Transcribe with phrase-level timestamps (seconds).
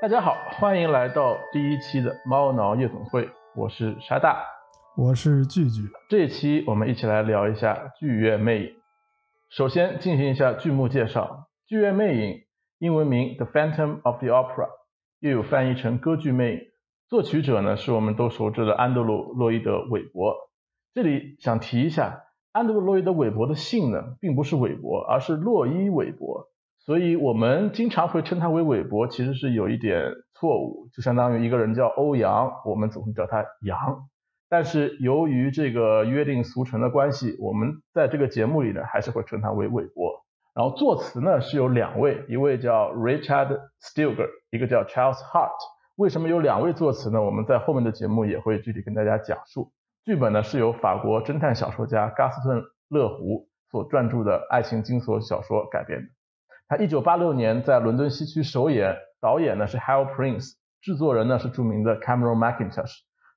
[0.00, 4.46] 大家好，欢迎来到第一期的猫挠夜总会，我是沙大，
[4.96, 5.82] 我是聚聚。
[6.08, 8.64] 这一期我们一起来聊一下《剧院魅影》。
[9.50, 12.32] 首先进行一下剧目介绍，《剧院魅影》
[12.78, 14.68] 英文名《The Phantom of the Opera》，
[15.18, 16.58] 又有翻译成《歌剧魅影》。
[17.10, 20.34] 作曲者呢是我们都熟知的安德鲁·洛伊德·韦伯。
[20.94, 22.22] 这里想提一下，
[22.52, 26.46] 安德鲁·洛伊德·韦伯的姓呢并不是韦伯，而是洛伊·韦伯。
[26.84, 34.08] 所以我们经常会称他为韦伯，其实是有一点错误，就相当于一个人叫欧阳，我们总是叫他杨。
[34.48, 40.24] 但是由于这个约定俗成的关系，我们在这个节目里呢，还是会称他为韦伯。
[40.52, 45.50] 然后作词呢是有两位，一位叫 Richard Stilger，一个叫 Charles Hart。
[45.96, 47.22] 为什么有两位作词呢？
[47.22, 49.70] 我们在后面的节目也会具体跟大家讲述。
[50.04, 52.58] 剧本呢是由法国侦探小说家加斯顿·
[52.88, 56.19] 勒胡所撰著的爱情惊悚小说改编的。
[56.70, 62.92] 他一九八六年在伦敦西区首演，导演呢是 Hal Prince，制作人呢是著名的 Cameron Mackintosh。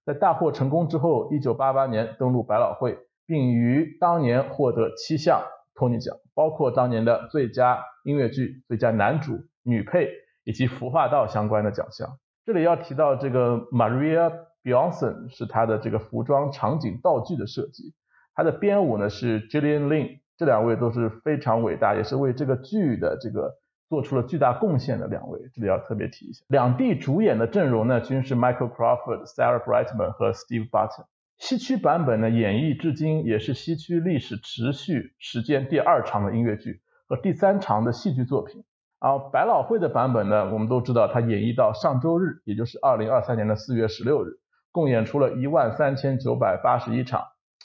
[0.06, 5.42] 在大获成功之后，一九八八年登陆百老汇，并于当年获得七项
[5.73, 10.09] 托尼奖，包括当年的最佳音乐剧、最佳男主、女配
[10.44, 12.20] 以及服化道相关的奖项。
[12.45, 14.31] 这里要提到这个 Maria
[14.64, 17.95] Bjornson 是他的这个服装、场景、道具的设计，
[18.36, 20.20] 他的编舞呢是 Jillian Lin。
[20.38, 23.56] 这两位都是非常伟大，也是为这个剧的这个
[23.89, 26.44] 做出了巨大贡献的两位，这里要特别提一下。
[26.48, 31.06] 两地主演的阵容呢，均是 Michael Crawford、Sarah Brightman 和 Steve Button。
[31.38, 38.64] 西区版本呢，演绎至今也是西区历史持续时间第二长的音乐剧和第三长的戏剧作品。
[39.00, 44.39] 而百老汇的版本呢，我们都知道它演绎到上周日，也就是二零二三年的四月十六日，
[44.72, 47.22] 共演出了一万三千九百八十一场，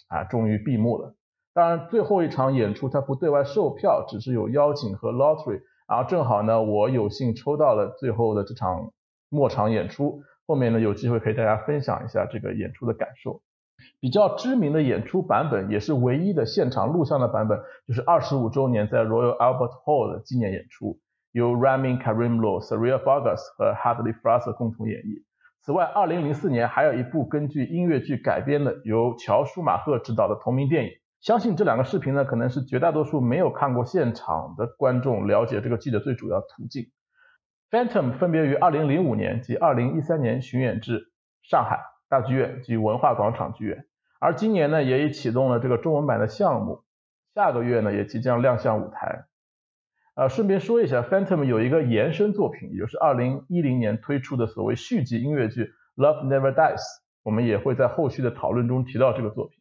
[0.09, 1.15] 啊，终于闭幕了。
[1.59, 5.61] 当然，最后一场演出它不对外售票，只是有邀请和 lottery。
[5.89, 8.93] 然后正好呢，我有幸抽到了最后的这场
[9.29, 10.23] 末场演出。
[10.47, 13.43] 后面呢，有机会可以大家分享一下这个演出的感受。
[13.99, 21.01] 比较知名的演出版本，也是唯一的现场录像的版本，就是二十五周年在 Royal Albert Hall 的纪念演出，
[21.33, 25.25] 由 Ramin Karimlo、Saria Vargas 和 Hadley Fraser 共同演绎。
[25.63, 30.91] 此外，二零零四年还有一部根据音乐剧改编的，由乔舒马赫执导的同名电影。
[31.21, 36.91] 相信这两个视频呢，可能是绝大多数没有看过现场的观众了解这个剧的最主要途径。
[37.71, 41.13] Phantom 分别于2005年及2013年巡演至
[41.43, 43.85] 上海大剧院及文化广场剧院，
[44.21, 46.85] 而今年呢，也已启动了这个中文版的项目，
[47.35, 49.25] 下个月呢，也即将亮相舞台。
[50.15, 55.65] 呃，顺便说一下，Phantom 有一个延伸作品，也就是2010年推出的所谓续集音乐剧
[55.97, 56.77] 《Love Never Dies》，
[57.23, 59.58] 我们也会在后续的讨论中提到这个作品。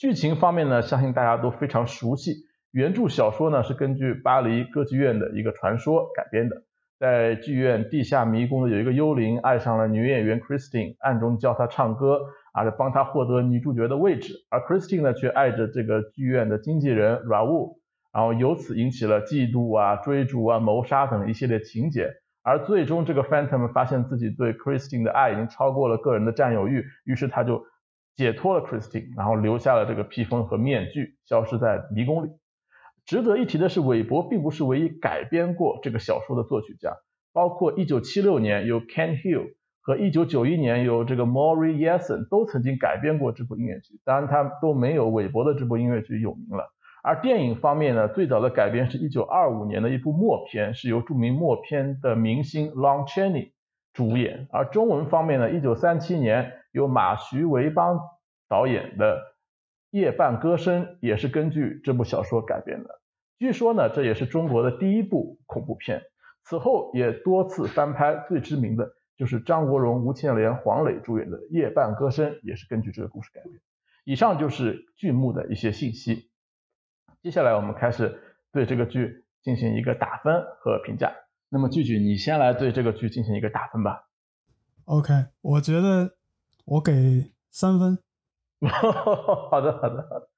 [0.00, 2.46] 剧情方面呢，相信大家都非常熟悉。
[2.70, 6.62] 原著小说呢是根据巴黎歌剧院的一个传说改编的。
[6.98, 12.18] 在剧院地下迷宫的有一个幽灵爱上了女演员 Christine，暗中教她唱歌，
[12.54, 14.32] 啊，帮她获得女主角的位置。
[14.48, 17.76] 而 Christine 呢却爱着这个剧院的经纪人 Raul，
[18.10, 22.08] 然后由此引起了嫉妒啊、追逐啊、谋杀等一系列情节。
[22.42, 27.66] 而最终这个 Phantom 发现自己对 Christine 的爱已经超过了个人的占有欲，于是他就。
[28.16, 32.30] 解脱了 Christine，然后留下了这个披风和面具，消失在迷宫里。
[33.06, 36.92] 值得一提的是，韦伯并不是唯一改编过这个小说的作曲家，
[37.32, 46.72] 包括1976年由 Ken Hill 和1991年由这个 Maury Yason 都曾经改编过这部音乐剧，当然他都没有韦伯的这部音乐剧有名了。
[47.02, 53.52] 而电影方面呢，最早的改编是一九二五年的一部默片，是由著名默片的明星 Lon Chaney
[53.94, 54.46] 主演。
[54.52, 56.52] 而中文方面呢，一九三七年。
[56.72, 58.00] 由马徐维邦
[58.48, 59.16] 导演的
[59.90, 63.00] 《夜半歌声》也是根据这部小说改编的。
[63.38, 66.02] 据说呢，这也是中国的第一部恐怖片。
[66.44, 73.60] 此后也多次翻拍，最知名的就是张国荣、吴倩莲、黄磊主演的《夜半歌声》，也是根据这个故事改编。
[74.04, 76.30] 以上就是剧目的一些信息。
[77.22, 78.20] 接下来我们开始
[78.52, 81.12] 对这个剧进行一个打分和评价。
[81.48, 84.08] 那么，剧剧，你先来对这个剧进行一个打分吧。
[84.84, 86.19] OK，我觉得。
[86.70, 87.98] 我给三分。
[89.50, 90.28] 好的，好的，好的。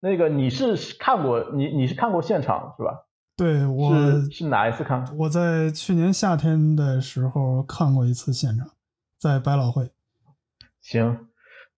[0.00, 3.06] 那个你是看过你你是看过现场是吧？
[3.36, 3.92] 对，我
[4.32, 5.04] 是哪一次看？
[5.16, 8.66] 我在去年夏天的时候看过一次现场，
[9.16, 9.92] 在百老汇。
[10.80, 11.28] 行，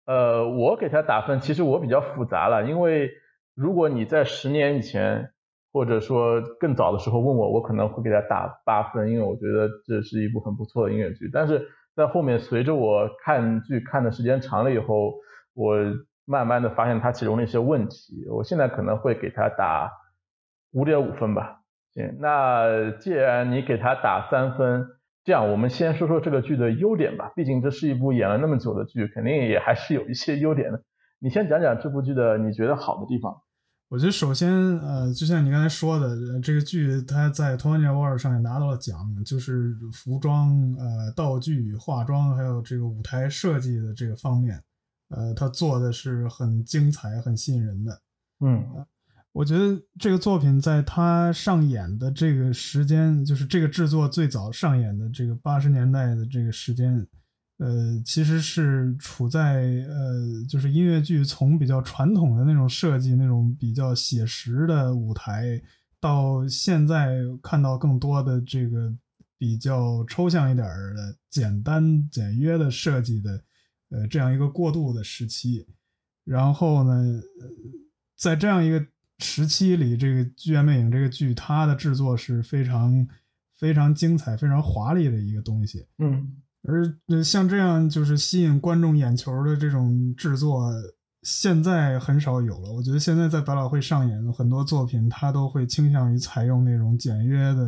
[0.05, 3.11] 呃，我给他打分，其实我比较复杂了，因为
[3.57, 5.33] 如果你在十年以前
[5.73, 11.69] 或者说更早的时候问我，我可能会给他打八分，因为我觉得这是一部很不错的音乐剧，但是。
[11.97, 15.15] 在后面，随着我看剧看的时间长了以后，
[15.55, 15.77] 我
[16.25, 18.27] 慢慢的发现它其中的一些问题。
[18.31, 19.91] 我现在可能会给它打
[20.73, 21.61] 五点五分吧。
[21.93, 24.87] 行，那既然你给它打三分，
[25.25, 27.33] 这样，我们先说说这个剧的优点吧。
[27.35, 30.83] 毕竟这是一部演了那么久的剧，肯定也还是有一些优点的。
[31.19, 33.43] 你先讲讲这部剧的你觉得好的地方。
[33.91, 34.49] 我觉得首先，
[34.79, 44.63] 呃，就像你刚才说的，这个剧它在 Tony Award 上也拿到了奖，就是服装、呃，道具、化妆，还有这个舞台设计的这个方面，
[45.09, 48.01] 呃，它做的是很精彩、很吸引人的。
[48.39, 48.87] 嗯。
[49.33, 57.07] 我觉得这个作品在它上演的这个时间，就是这个制作最早上演的这个八十年代的这个时间，
[57.61, 65.61] 呃，其实是处在呃，就是音乐剧从比较传统的那种设计，那种比较写实的舞台，
[66.01, 68.93] 到现在看到更多的这个
[69.37, 73.45] 比较抽象一点的、简单简约的设计的，
[73.91, 75.67] 呃，这样一个过渡的时期。
[76.25, 77.21] 然后呢，
[78.17, 78.85] 在这样一个。
[79.23, 83.06] 时期里，这个《剧院魅影》这个剧，它的制作是非常
[83.59, 85.87] 非常精彩、非常华丽的一个东西。
[85.99, 90.71] 嗯，而像这样就是吸引观众眼球的这种制作，
[91.23, 92.73] 现在很少有了。
[92.73, 97.67] 我觉得现在在百老汇上演的很多作品，它都会倾向于采用那种简约的、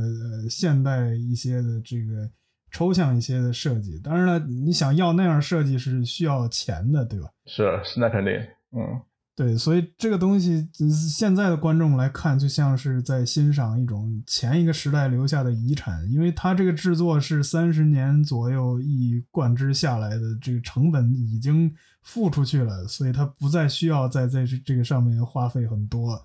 [0.50, 2.30] 现代一些的这个
[2.70, 3.98] 抽象一些的设计。
[4.00, 7.28] 当然了，你想要那样设计是需要钱的，对吧？
[7.46, 7.64] 是，
[7.98, 8.32] 那肯定，
[8.72, 9.00] 嗯。
[9.34, 10.68] 对，所以这个东西
[11.08, 26.22] 现在的观众来看，就像是在欣赏一种前一个时代留下的遗产，因为它这个制作是三十年左右一贯之下来的，这个成本已经付出去了，所以它不再需要在在这这个上面花费很多，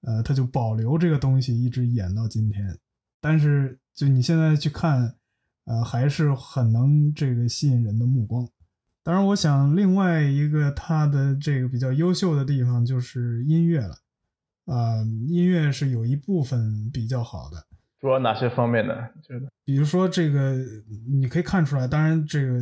[0.00, 2.76] 呃，它就保留这个东西一直演到今天。
[3.20, 5.14] 但是就你现在去看，
[5.64, 8.48] 呃，还是很能这个吸引人的目光。
[9.08, 13.96] 当然，我想另外一个他的这个比较优秀的地方就是音乐了，
[14.66, 15.00] 啊，
[15.30, 17.56] 音乐是有一部分比较好的。
[17.98, 18.92] 主要哪些方面呢？
[19.22, 19.48] 觉得？
[19.64, 20.62] 比如说这个，
[21.06, 22.60] 你可以看出来，当然这个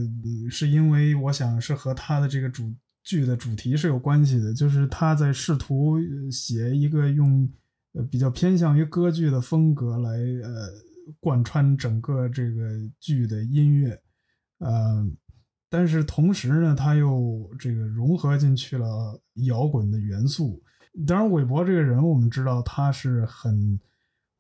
[0.49, 2.73] 是因为我想是和他的这个主
[3.03, 5.97] 剧的主题是有关系的，就是他在试图
[6.31, 7.51] 写一个用
[7.95, 10.11] 呃比较偏向于歌剧的风格来
[10.45, 10.71] 呃
[11.19, 12.71] 贯穿整个这个
[13.01, 14.01] 剧的音乐，
[14.59, 15.05] 呃。
[15.77, 20.63] 但是同时呢，他又这个融合进去了摇滚的元素。
[21.07, 23.79] 当然，韦伯这个人，我们知道他是很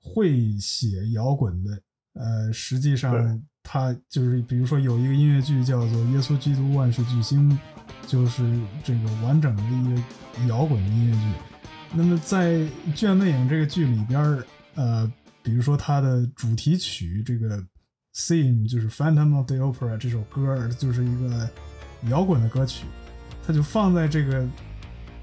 [0.00, 1.78] 会写摇滚的。
[2.14, 7.50] 呃，实际上他就是比如说有一个音乐剧叫做《耶稣基督万世巨星》，
[8.06, 11.34] 就是这个完整的一个摇滚音乐剧。
[11.94, 12.54] 那么在
[12.94, 14.42] 《剧院魅影》这个剧里边
[14.74, 15.12] 呃，
[15.42, 17.62] 比如说它的主题曲这个。
[18.16, 21.50] Theme 就是《Phantom of the Opera》这首歌，就是一个
[22.08, 22.86] 摇滚的歌曲，
[23.46, 24.48] 它就放在这个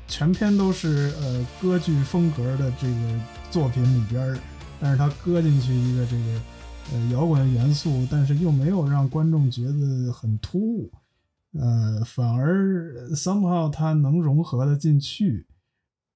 [0.08, 3.20] 全篇都是呃歌剧风格的这个
[3.50, 4.38] 作品里边
[4.80, 6.42] 但是它搁进去一个这个
[6.94, 10.92] 呃摇滚元素，但是又没有让观众觉得很突兀，
[11.54, 15.48] 呃，反而 somehow 它能融合的进去，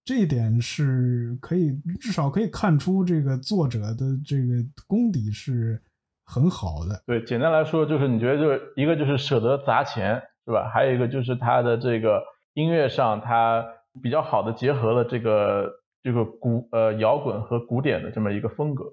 [0.06, 5.82] 这一点是可以至少可以看出这个作者的这个功底是。
[6.30, 10.70] 很好的，对，简单来说就是你觉得就是一个就是舍得砸钱，是吧？
[10.74, 12.22] 还有一个就是他的这个
[12.54, 13.66] 音乐上，他
[14.04, 15.72] 比较好的结合了这个
[16.04, 18.84] 这个古呃摇滚和古典的这么一个风格。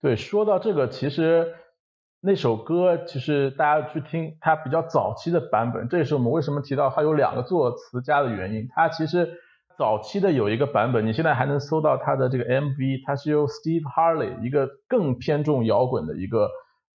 [0.00, 1.54] 对，说到这个，其实
[2.22, 9.38] 那首歌其实大家去听它比较早期的版本，这也是我们为什么提到它有两个作词家的原因，它其实。
[9.80, 16.50] 早期的有一个版本，你现在还能搜到它的这个 MV，它是由 Steve Harley 一个更偏重摇滚的一个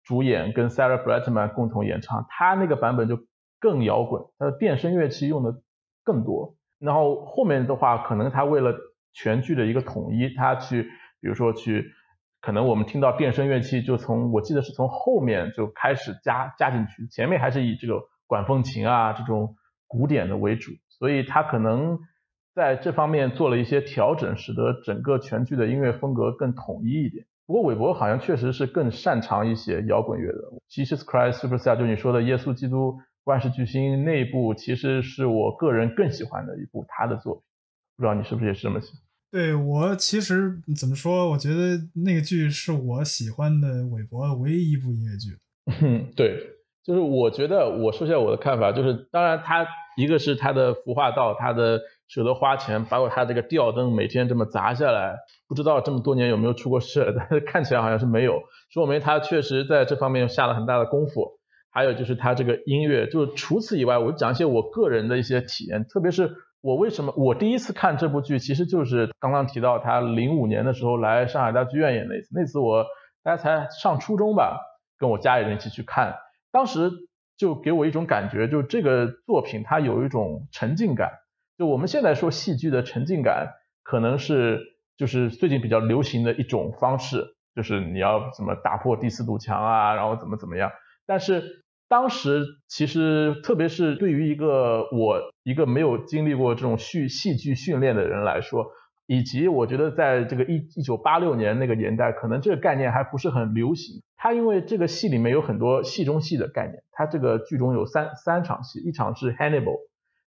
[0.03, 3.17] 主演跟 Sarah Brightman 共同演唱，他那个版本就
[3.61, 5.61] 更摇滚，他的电声乐器用的
[6.03, 6.57] 更多。
[6.77, 8.75] 然后后面的话，可能他为了
[9.13, 10.83] 全剧的一个统一，他去
[11.21, 11.85] 比如说去，
[12.41, 19.55] 可能我们听到电声乐器就从我记得是从后面就开始加加进去，前面还是以这个管风琴啊这种
[19.87, 21.97] 古典的为主，所以他可能。
[22.55, 27.25] 在这方面做了一些调整，使得整个全剧的音乐风格更统一一点。
[27.47, 30.39] 不过韦伯好像确实是更擅长一些摇滚乐的。
[30.69, 37.43] Jesus Christ Superstar 就你说的耶稣基督万事巨星那一部，其实是我个人更喜欢的一部他的作品。
[37.97, 38.91] 不知道你是不是也是这么想？
[39.31, 41.31] 对我其实怎么说？
[41.31, 45.35] 我觉得那个剧是我喜欢的韦伯唯一一部音乐剧。
[46.15, 46.37] 对，
[46.83, 49.65] 就是我觉得我说一下我的看法，就是当然他
[49.97, 51.81] 一个是他的服化道，他的。
[52.13, 55.17] 舍得花钱，包括他这个吊灯每天这么砸下来，
[55.47, 58.39] 不知道这么多年有没有出过事， 但是看起来好像是没有，
[58.71, 61.39] 说明他确实在这方面下了很大的功夫。
[61.71, 72.85] 还有就是他这个音乐，就除此以外，我讲一些我个人的一些体验，特别是我为什么我第一次看这部剧，其实就是刚刚提到他零五年的时候来上海大剧院演那次，那次我
[73.23, 74.59] 大概才上初中吧，
[74.99, 76.13] 跟我家里人一起去看，
[76.51, 76.91] 当时
[77.37, 81.22] 就给我一种感觉，就这个作品它有一种沉浸感。
[81.57, 84.59] 就我们现在说戏剧的沉浸感，可能是
[84.97, 90.71] 就是最近比较流行的一种方式，就是你要怎么打破第四堵墙啊，然后怎么怎么样。
[91.05, 98.71] 但是当时其实，特别是对于一个我一个没有经历过这种戏戏剧训练的人来说，
[99.05, 104.01] 以及我觉得在这个一一九八六年那个年代，可能这个概念还不是很流行。
[104.17, 109.77] 它因为这个戏里面有很多戏中戏的概念，它这个剧中有三三场戏，一场是 Hannibal，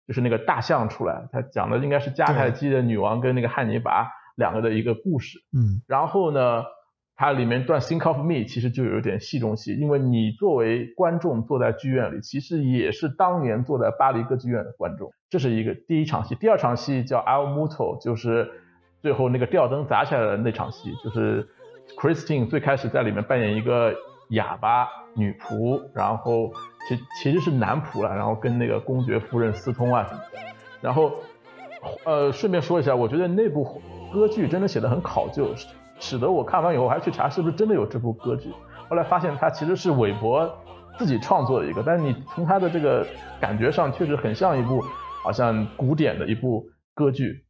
[0.06, 5.38] 就是那个大象出来，他讲的应该是迦太基的女王跟那个汉尼拔两个的一个故事。
[5.52, 6.64] 嗯，然后呢？
[7.18, 15.10] 它里面段 Think of Me 其实就有点戏中戏，因为你作为观众坐在剧院里，其实也是当年坐在巴黎歌剧院的观众。
[15.30, 18.50] 这是一个第一场戏，第二场戏叫 Al Muto，就是
[19.00, 21.48] 最后那个吊灯砸下来的那场戏，就是
[21.98, 23.94] Christine 最开始在里面扮演一个
[24.28, 26.52] 哑巴女仆，然后
[26.88, 30.38] 其其实是男仆了，然后跟那个公爵夫人私通啊什么的。
[30.80, 31.12] 然后
[32.04, 33.80] 呃，顺便说一下，我觉得那部
[34.12, 35.48] 歌剧真的写的很考究。
[35.98, 38.52] 使得我看完以后还去查是不是真的有这部歌剧，
[38.90, 40.58] 后来发现它其实是韦伯
[40.98, 43.06] 自己创作的一个，但是你从他的这个
[43.40, 44.84] 感觉上确实很像一部
[45.22, 47.46] 好像古典的一部歌剧。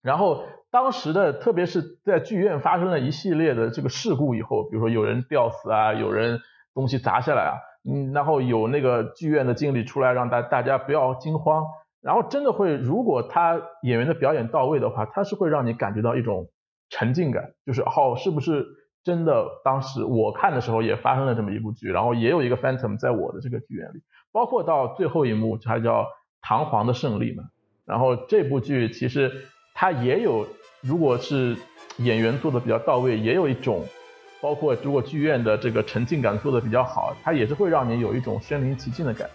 [0.00, 0.44] 然后
[0.74, 6.40] 当时的特别是在剧院发生了一系列的这个事故以后，比如说有人吊死啊，有人
[6.74, 7.54] 东西砸下来啊，
[7.88, 11.64] 嗯，然后有那个剧院的经理出来让大大家不要惊慌，
[12.02, 16.48] 然后真的会如果他演员的表演到位的话，他是会让你感觉到一种。
[16.90, 18.66] 沉浸感就是哦，是不是
[19.02, 19.46] 真的？
[19.64, 24.02] 当时我看的时候也发生了这么一部剧，然后也有一个 Phantom 在我的这个剧院里，
[24.32, 26.02] 包括到最后一幕，它叫
[26.42, 27.44] 《堂皇的胜利》嘛。
[27.86, 29.32] 然后这部剧其实
[29.74, 30.46] 它也有，
[30.86, 31.56] 如果是
[31.96, 33.82] 演员做的比较到位，也有一种，
[34.42, 39.26] 包括如果剧院的这个沉浸感做的比较好，它也是会让你有一种身临其境的感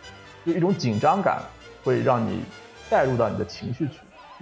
[0.46, 1.42] 觉，就一种紧张感，
[1.84, 2.42] 会让你
[2.88, 3.94] 带入到你的情绪去。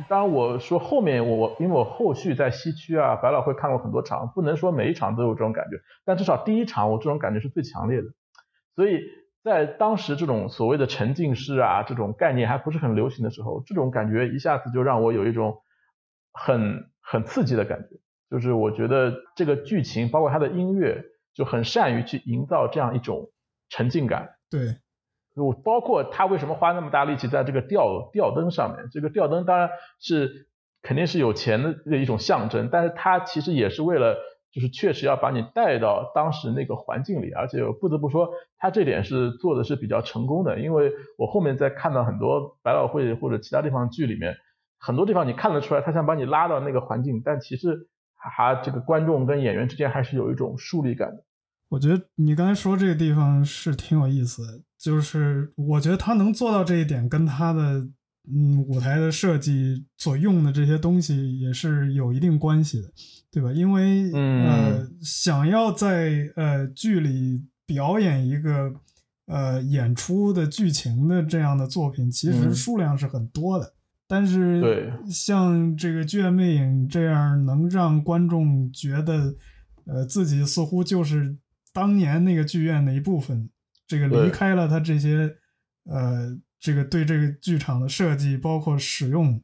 [0.10, 8.08] 当然，我说后面我我因为我后续在西区啊，百老汇看过很多场，不能说每一场都有这种感觉，但至少第一场我这种感觉是最强烈的。
[8.76, 9.00] 所以
[9.46, 15.58] 在当时这种所谓的沉浸式啊这种概念还不是很流行的时候，这种感觉一下子就让我有一种
[16.38, 17.98] 很很刺激的感觉，
[18.30, 21.04] 就是我觉得这个剧情包括它的音乐
[21.34, 23.32] 就很善于去营造这样一种
[23.70, 24.36] 沉浸感。
[24.50, 24.78] 对。
[25.36, 28.88] 我包括他为什么花那么大力气在这个吊吊灯上面？
[28.92, 30.48] 这个吊灯当然是
[30.82, 34.16] 肯定是有钱的的一种象征，但是它其实也是为了，
[34.52, 40.60] 就是确实要把你带到当时那个环境里，而且不得不说，他这点是做的是比较成功的。
[40.60, 44.38] 因为我后面在看到很多百老汇或者其他地方剧里面，
[44.78, 51.24] 很多地方你看得出来，他想把你拉到那个环境，但其实还这个观众跟演员之间还是有一种疏离感的。
[51.70, 54.62] 我觉得你刚才说这个地方是挺有意思的。
[54.78, 57.88] 就是我觉得他能做到这一点，跟他的
[58.32, 62.88] 嗯舞台的设计所用的这些东西也是有一定关系的，
[63.32, 63.52] 对吧？
[63.52, 68.72] 因为呃，想要在呃剧里表演一个
[69.26, 73.74] 呃演出的剧情的这样的作品，其实数量是很多的。
[74.08, 79.36] 但是像这个《剧院魅影》这样能让观众觉得
[79.86, 81.38] 呃自己似乎就是
[81.74, 83.50] 当年那个剧院的一部分。
[83.90, 85.34] 这个离开了他这些，
[85.86, 89.42] 呃，这个对这个剧场的设计包括使用，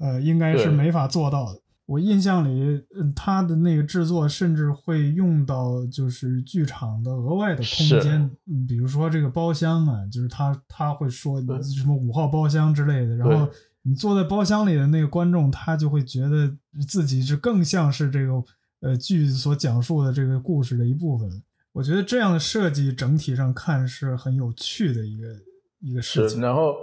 [0.00, 1.60] 呃，应该是没法做到的。
[1.86, 2.82] 我印象里，
[3.14, 8.28] 他的那个制作甚至会用到就是剧场的额外的空间，
[8.66, 13.16] 比如说这个包厢啊，就是他他会说什么五号包厢之类的。
[13.16, 13.48] 然后
[13.84, 16.52] 你坐在包厢里的那个观众，他就会觉得
[16.86, 18.32] 自己是更像是这个
[18.80, 21.28] 呃剧所讲述的这个故事的一部分。
[21.72, 25.26] 我觉得这样的设计整体上看是很有趣的一个
[25.80, 26.40] 一个事情。
[26.40, 26.74] 然后，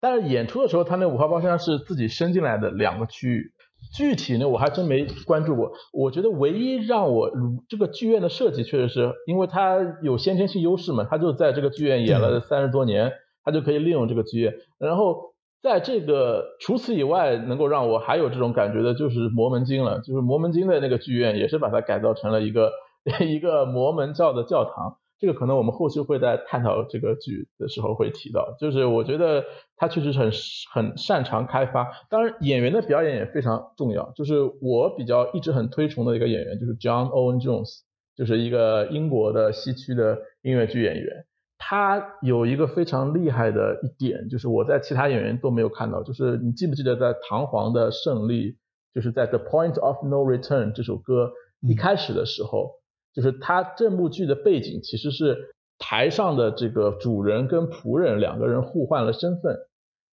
[0.00, 3.52] 但是演出的时候，他那五号包厢是自己伸进来的两个区域，
[3.94, 5.72] 具体呢我还真没关注过。
[5.92, 7.30] 我觉得唯一让我
[7.68, 13.12] 这个剧院的设计确实是因为它有先天性优势嘛，它就在这个剧院演了三十多年，
[13.44, 14.52] 它就可以利用这个剧院。
[14.78, 15.31] 然后
[15.62, 22.72] 在这个除此以外，能够让我还有这种感觉的就是摩门经了，就是摩门经的那个剧院也是把它改造成了一个。
[23.18, 28.54] 一个摩门教的教堂，这个可能我们后续会在探讨这个剧的时候会提到。
[28.60, 29.42] 就是我觉得
[29.76, 30.30] 他确实很
[30.72, 34.12] 很擅长开发，当然演员的表演也非常重要。
[34.14, 37.80] 就是我比较一直很推崇的一个演员，就是 John Owen Jones，
[38.16, 41.24] 就是一个英国的西区的音乐剧演员。
[41.64, 46.02] 他有一个非常厉害的一点，就是我在其他演员都没有看到。
[46.02, 48.52] 就是你记不记得在《唐皇的胜利》，
[48.92, 52.82] 就是在《The Point of No Return》这首歌一开始的时候。
[53.14, 55.36] 就是他这部剧的背景其实是
[55.78, 59.54] 台上的这个主人跟仆人两个人互换了身份，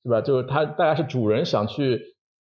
[0.03, 0.21] 是吧？
[0.21, 2.01] 就是他大概是主人想去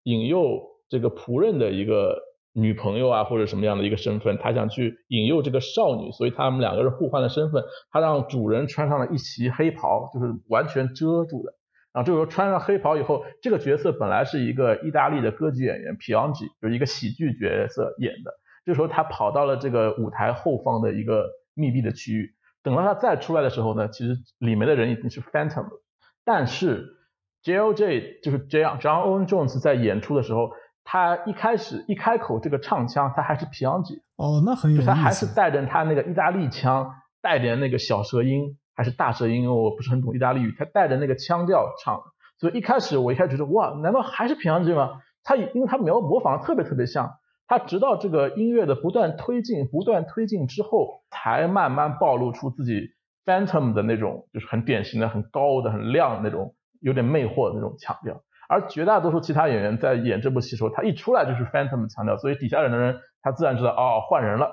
[0.04, 2.18] 引诱这个仆人的一个
[2.58, 11.54] 女朋友啊，或者什么样的一个身份，他想去引诱这个少女，所以他们两个人互换了身份，他让主人穿上了一袭黑袍，就是完全遮住的。
[11.92, 18.32] 然后这时候穿上黑袍以后，这个角色本来是一个意大利的歌剧演员皮昂吉，就是一个喜剧角色演的。
[18.64, 25.82] 这时候他跑到了这个舞台后方的一个密闭的区域，等到他再出来的时候呢，其实里面的人已经是 Phantom 了。
[26.24, 26.98] 但是
[27.42, 30.50] J.O.J 就是这样，John Owen Jones 在演出的时候，
[30.90, 34.00] 他一开始一开口这个唱腔，他还是皮昂吉。
[34.16, 34.86] 哦，那很有意思。
[34.86, 38.56] 他还是带着他那个意大利腔，带点那个小舌音。
[38.74, 42.00] 还是大舌音，因为我不是很懂意大利语，他带着那个腔调唱，
[42.38, 45.02] 所以一开始我一开始觉得哇，难道还是平阳吉吗？
[45.24, 47.10] 他因为他描模仿的特别特别像，
[47.48, 52.90] 他直到这个音乐的不断推进、不断推进之后，才慢慢暴露出自己
[53.26, 58.22] Phantom 的那种，就是很典型的、很高的、很亮的那种，有点魅惑的那种腔调。
[58.48, 64.52] 而绝大多数其他演员在演这部戏的时候，他一出来就是 Phantom 的腔调，所以底下人的人他自然知道哦换人了。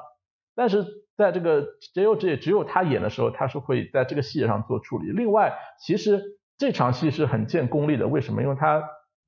[0.54, 0.86] 但是
[1.18, 5.12] 在这个 J.O.J 只有他演的时候，他是会在这个细节上做处理。
[5.12, 6.22] 另外，其实
[6.58, 8.08] 这场戏是很见功力的。
[8.08, 8.42] 为什么？
[8.42, 8.84] 因为他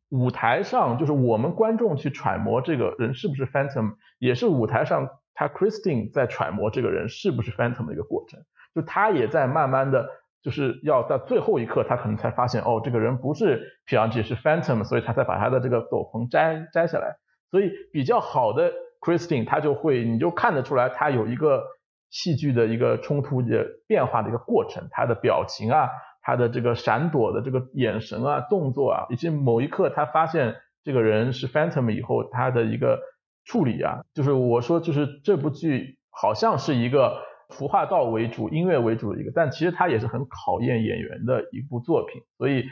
[0.10, 8.42] 舞台上就是我们观众去揣摩这个人是不是 Phantom，也是舞台上他 Christine 在揣摩这个人是不是 Phantom 的一个过程。
[8.76, 10.10] 就他也在慢慢的
[10.48, 17.18] 就是要在最后一刻，他可能才发现哦，这个人不是 p i a g 是 Phantom，所以他才把他的这个斗篷摘摘下来。
[17.52, 21.64] 所以比较好的 Christine，他就会你就看得出来，他有一个。
[22.10, 25.90] 戏剧的一个冲突的变化的一个过程，他的表情啊，
[26.22, 33.02] 他的这个闪躲的这个眼神啊，动作啊，以及某一刻他发现这个人是 Phantom 以后，他的一个
[33.44, 42.66] 处理啊，就是我说就是这部剧好像是一个服化道为主、音乐为主的一个，但其实它也是很考验演员的一部作品，所以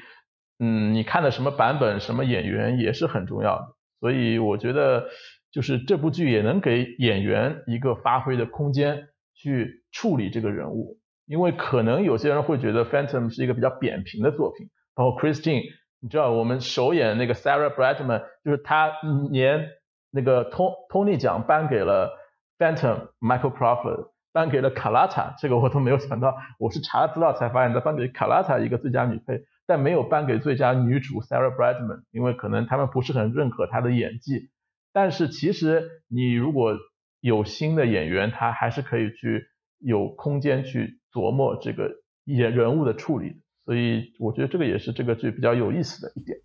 [0.60, 3.66] 嗯，你看的什么版本、什么演员也是很重要的，
[4.00, 5.08] 所以我觉得
[5.52, 9.08] 就是这部剧也能给演员一个发挥的空间。
[9.38, 14.70] 去处理这个人物，因为可能有些人会觉得《Phantom》是一个比较扁平的作品。
[14.96, 15.62] 包括 Christine，
[16.00, 18.94] 你知道我们首演那个 Sarah Brightman，就是他
[19.30, 19.68] 连
[20.10, 22.18] 那个 Tony 奖颁给了
[22.58, 34.50] Phantom Michael Crawford，颁给了卡拉塔这个我都没有想到，我是查了资料才发现他颁给卡拉塔一个最佳女配，但没有颁给最佳女主 Sarah Brightman，因为可能他们不是很认可她的演技。
[34.92, 36.74] 但是其实你如果
[37.22, 39.46] 有新的演员，他还是可以去
[39.80, 41.90] 有空间去琢磨这个
[42.26, 46.38] 演人物的处理，所以我觉得这个也是这个剧比较有意思的一点。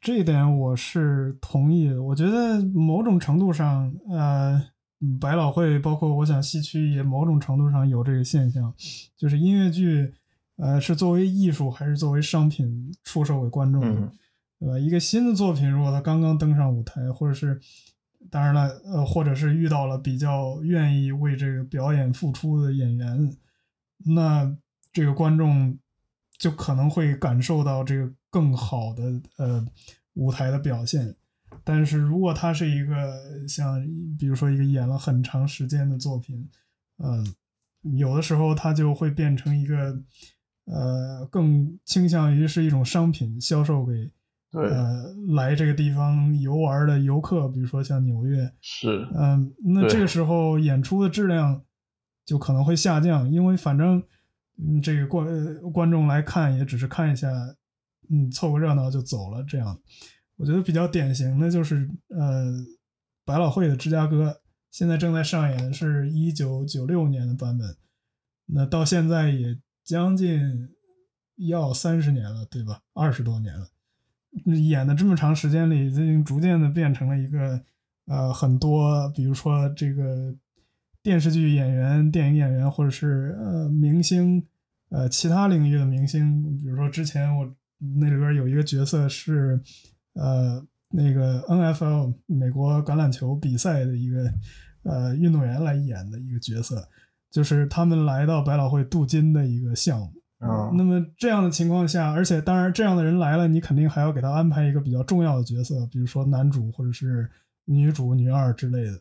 [0.00, 2.02] 这一点我是同意的。
[2.02, 4.58] 我觉得某种程度上，呃，
[5.20, 8.72] 百老汇包括我想戏曲也某种程度上有这个现象，
[9.16, 10.12] 就是音乐剧，
[10.56, 13.80] 呃，是作为艺术还是作为商品出售给观众，
[14.58, 14.78] 对吧？
[14.78, 17.60] 一个新的作品，如果他刚刚登上舞台，或者是。
[18.30, 23.30] 当然了，呃，或者是遇到了比较愿意为这个表演付出的演员，
[23.98, 24.50] 那
[24.94, 25.78] 这个观众
[26.38, 29.64] 就可能会感受到这个更好的呃
[30.14, 31.14] 舞台的表现。
[31.64, 33.82] 但是如果它是一个像
[34.18, 36.48] 比如说一个演了很长时间的作品，
[36.98, 37.34] 嗯，
[37.96, 39.98] 有的时候它就会变成一个
[40.66, 44.12] 呃更倾向于是一种商品销售给。
[44.56, 51.60] 呃，来这个地方游玩的游客，比如说像纽约，是，嗯，那这个时候演出的质量
[52.24, 54.00] 就可能会下降，因为反正，
[54.56, 55.26] 嗯，这个观
[55.72, 57.28] 观众来看也只是看一下，
[58.10, 59.42] 嗯，凑个热闹就走了。
[59.42, 59.76] 这样，
[60.36, 62.52] 我觉得比较典型的就是，呃，
[63.24, 67.76] 百老汇的芝加哥现在正在上演的是一九九六年的版本，
[68.46, 70.68] 那到现在也将近
[71.36, 72.80] 要三十年了，对吧？
[72.92, 73.68] 二十多年了。
[74.46, 77.62] 演的这么长时间里，已经逐渐的变成了一个，
[78.06, 80.34] 呃，很多，比如说这个
[81.04, 84.44] 电视剧演员、电影演员，或者是呃明星，
[84.88, 89.60] 呃其他领域的明星，比如说之前我那里边有一个角色是，
[90.14, 94.32] 呃那个 NFL 美国橄榄球比赛的一个
[94.82, 96.88] 呃运动员来演的一个角色，
[97.30, 100.12] 就是他们来到百老汇镀金的一个项目。
[100.38, 107.30] 啊，那么这样的情况下，而且当然这样的人来了，你肯定还要给他安排一个比较重要的角色，比如说男主或者是
[107.64, 109.00] 女主、女二之类的。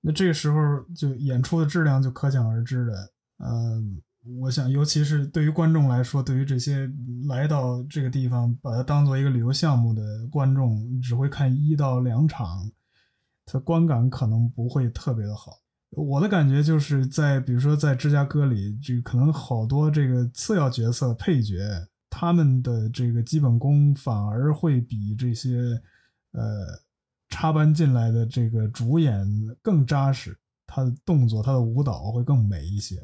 [0.00, 0.58] 那这个时候
[0.94, 3.12] 就演出的质量就可想而知了。
[3.38, 4.00] 嗯，
[4.40, 6.90] 我想，尤其是对于观众来说，对于这些
[7.28, 12.70] 来到这个地方把它当做一个旅游项目的观众，只会看一到两场，
[13.44, 15.52] 他观感可能不会特别的好。
[15.90, 21.58] 我的感觉就是在比如说在芝加哥里，这可能好多这个次要角色配角，
[22.08, 25.58] 他们的这个基本功反而会比这些
[26.32, 26.66] 呃
[27.28, 29.26] 插班进来的这个主演
[29.60, 30.34] 更扎实，
[30.66, 32.96] 他的动作、他的舞蹈会更美一些。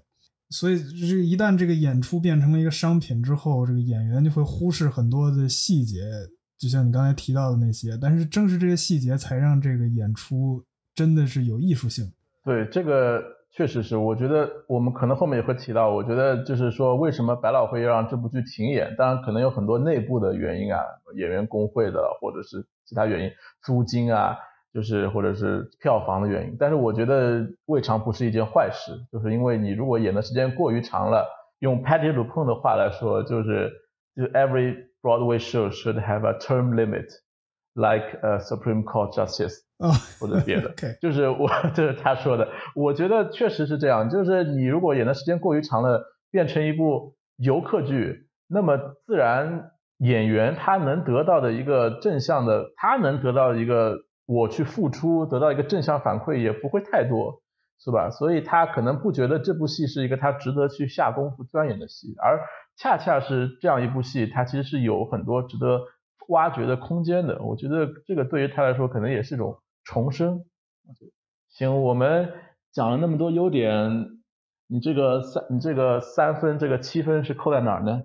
[0.51, 6.01] 所以，这一旦这个演出变成了一个商品之后，这个演员就会忽视很多的细节，
[6.59, 7.97] 就像你刚才提到的那些。
[7.97, 10.61] 但是，正是这些细节才让这个演出
[10.93, 12.13] 真的是有艺术性。
[12.45, 15.95] 对，这个确实是，我觉得我们可能后面也会提到。
[15.95, 18.93] 我觉得就是说，为什么百老汇要让这部剧停演？
[18.99, 20.81] 当然，可能有很多内部的原因啊，
[21.17, 23.31] 演员工会的，或者是其他原因，
[23.63, 24.37] 租金啊，
[24.73, 26.57] 就是或者是票房的原因。
[26.59, 31.27] 但是，我觉得未尝不是一件坏事，就是因为你如果演的时间过于长了，
[31.59, 33.71] 用 Patty LuPone 的话来说，就是
[34.17, 37.07] 就 Every Broadway show should have a term limit。
[37.73, 44.11] Like a Supreme Court Justice，啊，或者别的， 就是 我这是他说的，我觉得确实是这样。
[44.11, 46.03] 就是你如果演的时间过于长了，
[46.33, 53.97] 变成一部游客剧，那么自然演员他能得到的一个正向的，他能得到一个
[54.31, 57.43] 我去付出得到一个正向反馈也不会太多，
[57.79, 58.11] 是吧？
[58.11, 62.40] 所以他可能不觉得这部戏是一个他值得去下功夫钻研的戏，而
[62.77, 65.81] 恰恰是这样一部戏，它其实是有很多值得。
[66.29, 70.45] 挖掘的空间的，我觉得这个对于他来说可能也是一种重生。
[71.49, 72.33] 行，我们
[72.71, 74.07] 讲了那么多优点，
[74.69, 78.03] 你这个三，你这个三分，这个七分是扣在哪儿呢？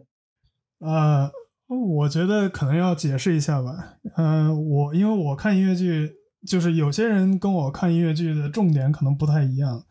[0.80, 1.30] 呃，
[1.68, 3.98] 我觉得可能要解释一下吧。
[4.16, 6.14] 嗯，我因为我看音乐剧，
[6.46, 9.84] 就是有些人跟我看音乐剧的重点可能不太一样，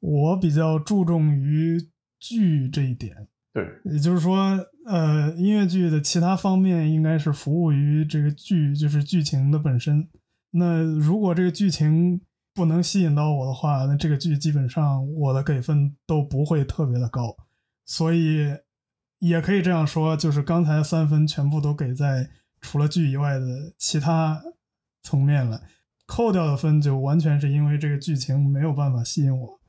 [0.00, 1.80] 我比较注重于
[2.20, 3.28] 剧这一点。
[3.52, 10.06] 对，也就是说，呃，音乐剧的其他方面应该是服务于这个剧，就是剧情的本身。
[10.50, 12.20] 那如果这个剧情
[12.54, 17.34] 不能吸引到我的话，那这个剧基本上我的给分都不会特别的高。
[17.86, 18.46] 所以
[19.18, 24.42] 也可以这样说，就是刚才三分全部都给在除了剧以外的其他
[25.02, 25.62] 层面了，
[26.06, 29.60] 扣掉的分就完全是因为这个剧情没有办法吸引我，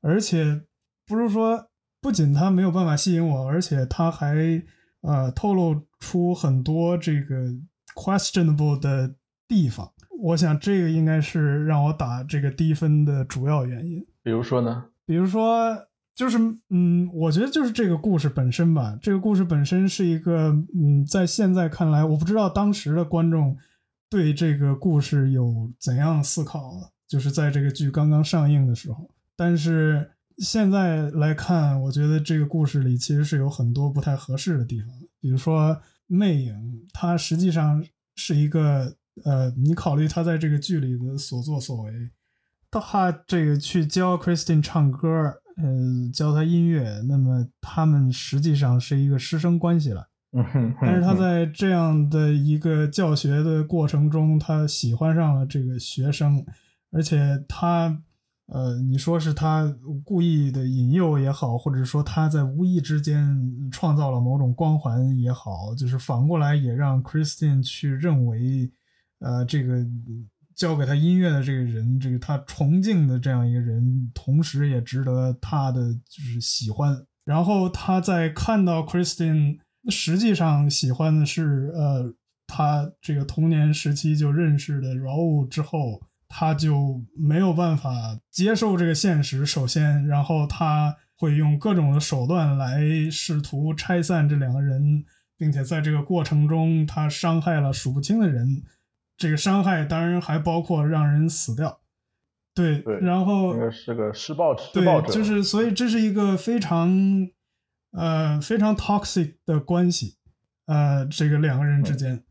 [0.00, 0.62] 而且
[1.06, 1.70] 不是说。
[2.00, 4.62] 不仅它没有办法吸引我，而且它还
[5.00, 7.50] 呃透露出很多这个
[7.94, 9.14] questionable 的
[9.48, 9.90] 地方。
[10.20, 14.06] 我想这个应该是让我打这个低分的主要原因。
[14.22, 14.84] 比如说呢？
[15.06, 15.74] 比如说
[16.14, 16.38] 就是
[16.70, 18.98] 嗯，我觉得就是这个故事本身吧。
[19.02, 23.56] 这个故事本身是一个嗯，在现在看来，我不知道当时的观众
[24.08, 30.10] 对这个故事有怎样思考，就是在这个剧刚刚上映的时候，但是。
[30.38, 34.88] 现在来看，我觉得这个故事里其实是有很多不太合适的地方。
[35.20, 37.84] 比如说，魅影，它实际上
[38.16, 41.92] 是一个呃，你考虑他在这个剧里的所作所为，
[42.68, 50.08] 他这个去教 Christine 唱歌，呃，教他音乐，那么他们实际上是一个师生关系了。
[50.80, 56.44] 但是他在这样的一个教学的过程中，他喜欢上了这个学生，
[56.90, 58.02] 而且他。
[58.48, 63.34] 呃，你说是他故意的引诱也好，或者说他在无意之间
[63.72, 68.70] 创造了某种光环也好，就是反过来也让 Christine 去认为，
[69.20, 69.82] 呃，这个
[70.56, 77.04] 教给他音乐的这个人，这个他崇敬的这样一个人，同时也值得他的就是喜欢。
[77.24, 82.14] 然后他在看到 Christine 实际上喜欢的是，呃，
[82.46, 86.00] 他这个童年时期就认识的 Raul 之后。
[86.36, 95.04] 他就没有办法接受这个现实，首先，然后他会用各种的手段来试图拆散这两个人，
[95.38, 98.64] 并且在这个过程中，他伤害了数不清的人。
[99.16, 101.80] 这个伤害当然还包括让人死掉。
[102.54, 107.28] 对，然后那个是个施暴者，对，就是所以这是一个非常
[107.90, 110.18] 呃非常 toxic 的关系，
[110.66, 112.22] 呃，这个两个人之间。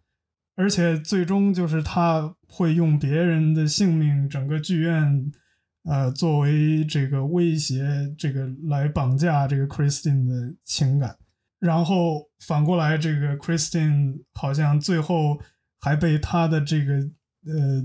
[0.56, 5.32] 而且最终就是他会用别人的性命、整个剧院，
[5.84, 7.84] 呃，作为这个威胁，
[8.17, 11.17] 这个来绑架这个 Christine 的情感。
[11.60, 15.39] 然后反过来，这个 Christine 好像最后
[15.84, 16.93] 还被他的这个
[17.46, 17.84] 呃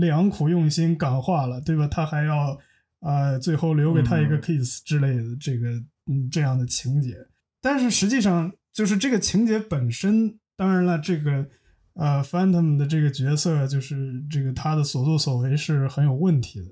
[0.00, 1.86] 良苦用心感化了，对吧？
[1.86, 2.58] 他还要
[2.98, 5.70] 啊，最后留给他一个 kiss 之类的这个
[6.06, 7.16] 嗯这样的情节。
[7.60, 11.46] 但是实际上，就是这个情节本身，当然了，这个。
[11.98, 16.66] 呃，Phantom 的这个角色就是这个他的所作所为是很有问题的，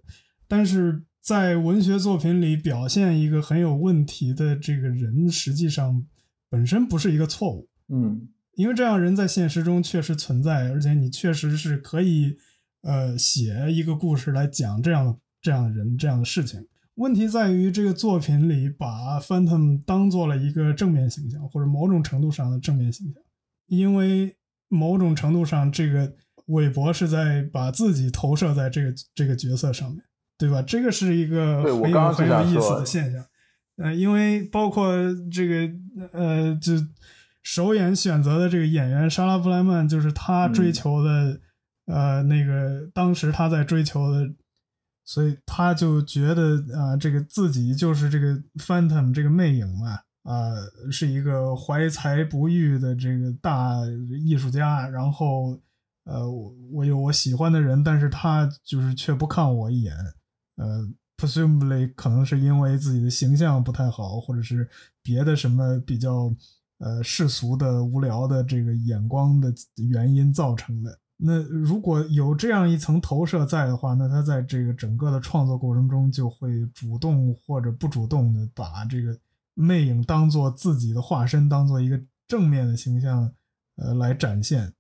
[0.47, 6.05] 但是在文学作品里表现一个很有问题的这个人，实际上
[6.51, 7.67] 本身不是一个错误。
[7.89, 12.37] 嗯，因为这样人在现实中确实存在，而且你确实是可以
[12.83, 16.67] 呃写一个故事来讲这样的这样的人这样的事情。
[16.95, 23.23] 问题在于这个作品里把 Phantom 当做了一个正面形象，或者某种程度上的正面形象，
[23.67, 24.37] 因为
[24.69, 26.15] 某种程度上，这个
[26.47, 30.01] 韦伯是在把自己投射在这个这个角色上面，
[30.39, 30.63] 对吧？
[30.63, 33.25] 这个是一个很有很有意思的现象。
[33.77, 34.95] 呃，因为包括
[35.33, 35.75] 这个
[36.13, 36.75] 呃，就
[37.45, 41.41] 首演选择的这个演员莎拉布莱曼，就是他追求的，
[41.87, 44.35] 呃，那个当时他在追求的。
[45.07, 50.55] 所以他就觉得啊，这个自己就是这个 Phantom 这个魅影嘛，啊，
[50.91, 53.81] 是一个怀才不遇的这个大
[54.25, 54.89] 艺术家。
[54.89, 55.61] 然后，
[56.05, 56.27] 呃，
[56.73, 59.95] 我有我喜欢的人，但是他就是却不看我一眼。
[60.57, 64.67] 呃，presumably 可能是因为自己的形象不太好，或者是
[65.03, 66.35] 别的什么比较
[66.85, 70.99] 呃世俗的无聊的这个眼光的原因造成的。
[71.17, 79.17] 那如果有这样一层投射在的话，那他在这个整个的创作过程中就会主动或者不主动的把这个
[79.55, 83.33] 魅影当做自己的化身，当做一个正面的形象，
[83.77, 84.71] 呃，来展现。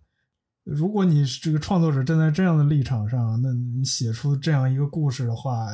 [0.64, 5.68] 如果你这个创作者站在这样的立场上，那你写出这样一个故事的话，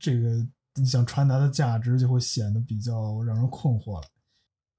[0.00, 4.08] 这个你想传达的价值就会显得比较让人困惑了。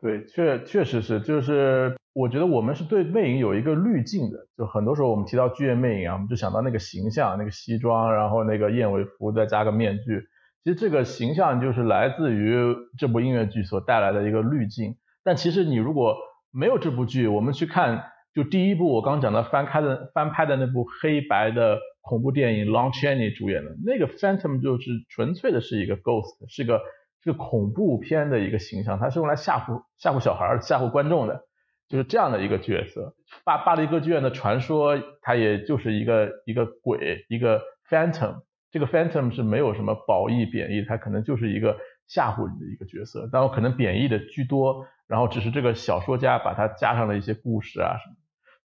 [0.01, 10.23] 对，确确实是，就是我觉得我们是对魅影有一个滤镜的，就很多时候我们提到剧院魅影啊，我们就想到那个形象，那个西装，然后那个燕尾服，再加个面具。
[10.63, 12.55] 其实这个形象就是来自于
[12.97, 14.95] 这部音乐剧所带来的一个滤镜。
[15.21, 16.15] 但其实你如果
[16.51, 26.79] 没有这部剧，我们去看就第一部我刚讲的翻开的翻拍的那部黑白的恐怖电影，Long Chaney 主演的那个 Phantom 就是纯粹的是一个 ghost，是个。
[27.21, 31.41] 是恐怖片的一个形象，它是用来吓唬吓唬小孩、吓唬观众的，
[31.89, 33.13] 就是这样的一个角色。
[33.43, 38.43] 巴巴黎歌剧院的传说，它也就是一个一个鬼，一个 phantom。
[38.71, 41.77] 这个 phantom 是没有什么褒义贬义，它可能就是一个
[42.07, 48.15] 吓唬你的一个角色，然后可能贬义的居多，然后只是这个小说家把它加上了一些故事啊什么。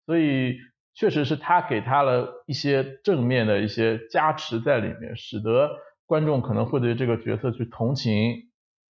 [0.05, 0.57] 所以
[0.93, 5.71] 确实是他给他了一些正面的一些加持在里面，使得。
[6.13, 8.34] 观众可能会对这个角色去同情，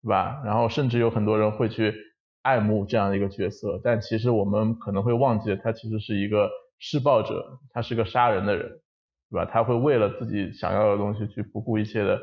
[0.01, 0.41] 对吧？
[0.43, 1.93] 然后甚至有很多人会去
[2.41, 8.67] 爱慕这样的一个角色，但其实我们可能会忘记，他其实是一个施暴者，他是个杀人的人，
[9.31, 9.49] 对吧？
[9.49, 12.19] 他会为了自己想要的东西去不顾一切的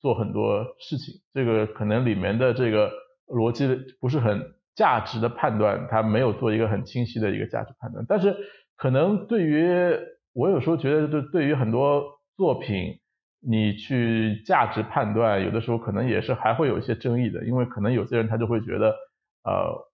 [0.00, 2.92] 做很多事情，这个可能里面的这个
[3.26, 4.40] 逻辑的不是很
[4.76, 8.06] 价值的判断，他没有做一个很清晰的一个价值判断。
[8.08, 8.36] 但是
[8.76, 9.66] 可能对于
[10.32, 12.04] 我有时候觉得，就对于很多
[12.36, 13.00] 作品。
[13.46, 18.88] 你去价值判断，有的时候可能也是还会有一些争议的，因为可能有些人他就会觉得，
[19.44, 19.86] 呃，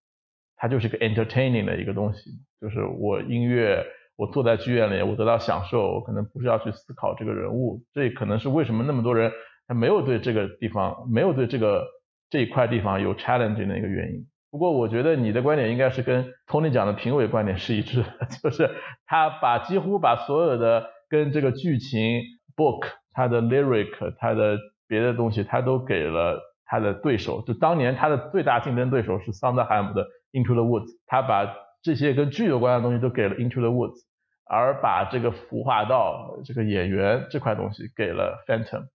[0.56, 3.84] 它就是个 entertaining 的一个东西，就是我音乐，
[4.16, 9.32] 我坐在剧院里，我得到享受，我可能不是要去思考这个人物，这可能是为什么那么多人
[9.66, 11.84] 他没有对这个地方，没有对这个
[12.30, 14.26] 这一块地方有 challenging 的一个原因。
[14.52, 18.70] 不过我觉得你的观点应该是跟 Tony 讲的评委观点是一致的， 就是
[19.06, 22.22] 他把几乎把所有的跟这个剧情
[22.54, 22.99] book。
[23.20, 27.42] 他的 lyric，他的别的东西，他都给了他的对手。
[27.42, 33.98] 就当年他的最大竞争对手是桑德海姆的 Into the Woods，他把这些跟剧有关的东西都给了 Into the Woods，
[34.46, 38.87] 而把这个服化道、这个演员这块东西给了 Phantom，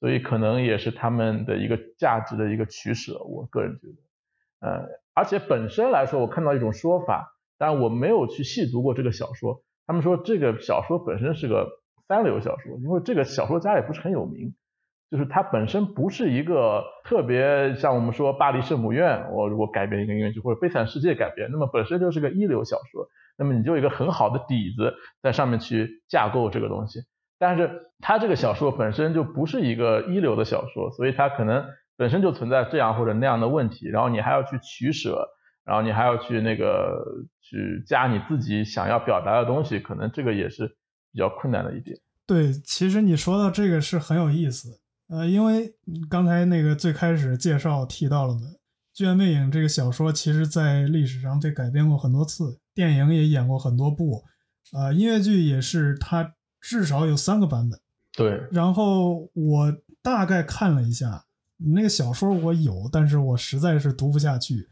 [0.00, 3.22] 所以可能也是他们的一个价值的一个取舍。
[3.22, 11.77] 我个人觉得，呃，而且本身来说，我看到一种说法，但我没有去细读过这个小说，他们说这个小说本身是个。
[12.08, 14.54] 三流小说，因为这个小说家也不是很有名，
[15.10, 27.00] 就是他本身不是一个特别像我们说《巴黎圣母院》，我如果改编一个音乐剧或者《悲惨世界》改编，那么本身就是个一流小说，那么你就有一个很好的底子在上面去架构这个东西。
[27.38, 31.66] 但是他这个小说本身就不是一个一流的小说，所以它可能
[31.98, 35.28] 本身就存在这样或者那样的问题，然后你还要去取舍，
[35.64, 37.04] 然后你还要去那个
[37.42, 40.77] 去加你自己想要表达的东西，可能这个也是。
[41.18, 44.78] 比较困难的一点，对，其实你说到这个是很有意思，
[45.08, 45.74] 呃，因为
[46.08, 48.40] 刚才那个最开始介绍提到了嘛，
[48.94, 54.22] 《剧院魅影》这个小说，其实在历史上被改编过很多次，电影也演过很多部，
[54.72, 57.80] 呃，音乐剧也是，它至少有三个版本。
[58.12, 61.24] 对，然后我大概看了一下，
[61.56, 64.68] 那个小说我有，但是我实在是读不下去，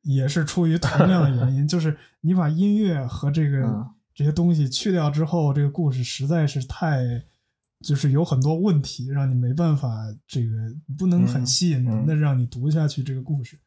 [0.00, 3.88] 也是出于同样的原因， 就是你把音乐和这个。
[4.14, 7.02] 这些东西去掉之后，这个故事实在是太，
[7.80, 9.90] 就是有很多问题，让你没办法，
[10.26, 10.52] 这个
[10.98, 13.58] 不能很吸引人的让你读下去这个故事。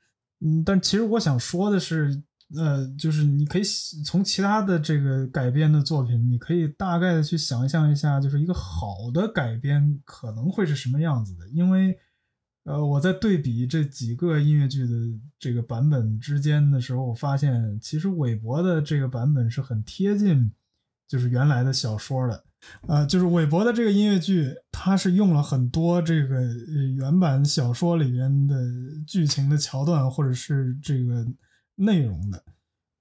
[0.41, 2.21] 嗯，但其实我想说的是，
[2.55, 3.63] 呃，就是你可以
[4.05, 11.47] 从其他的这个改编的作品，你可以大概的去想象一下，就是一个好的改编可能会是什么样子的。
[11.49, 11.97] 因为
[12.65, 14.91] 呃，我在对比这几个音乐剧的
[15.39, 20.51] 这个版本之间的时候，我发现其实韦伯的这个版本是很贴近，
[21.07, 22.43] 就是原来的小说的。
[22.87, 26.41] 呃，就是韦伯的这个音乐剧，它是用了很多这个
[26.97, 28.55] 原版小说里边的
[29.05, 31.23] 剧情的桥段或者是这个
[31.75, 32.43] 内容的。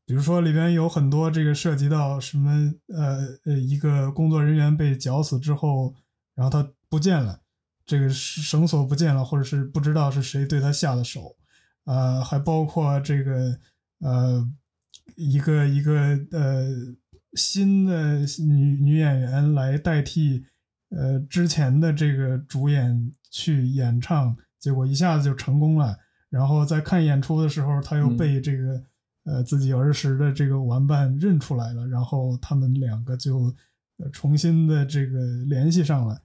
[0.05, 5.95] 比如说里边有很多这个涉及到什么呃呃，一个工作人员被绞死之后，
[6.35, 7.41] 然后他不见了。
[7.87, 11.37] 这个绳索不见了，或者是不知道是谁对他下的手，
[11.85, 13.59] 呃，还包括这个
[14.01, 14.49] 呃
[15.17, 16.67] 一个一个呃
[17.35, 20.45] 新的女女演员来代替
[20.89, 25.99] 呃之前的这个主演去演唱，结果一下子就成功了。
[26.31, 28.83] 然后在看演出的时候，他又被这个
[29.25, 33.55] 呃自己儿时的这个玩伴认出来了，然后他们两个就
[34.11, 36.21] 重新的这个联系上了。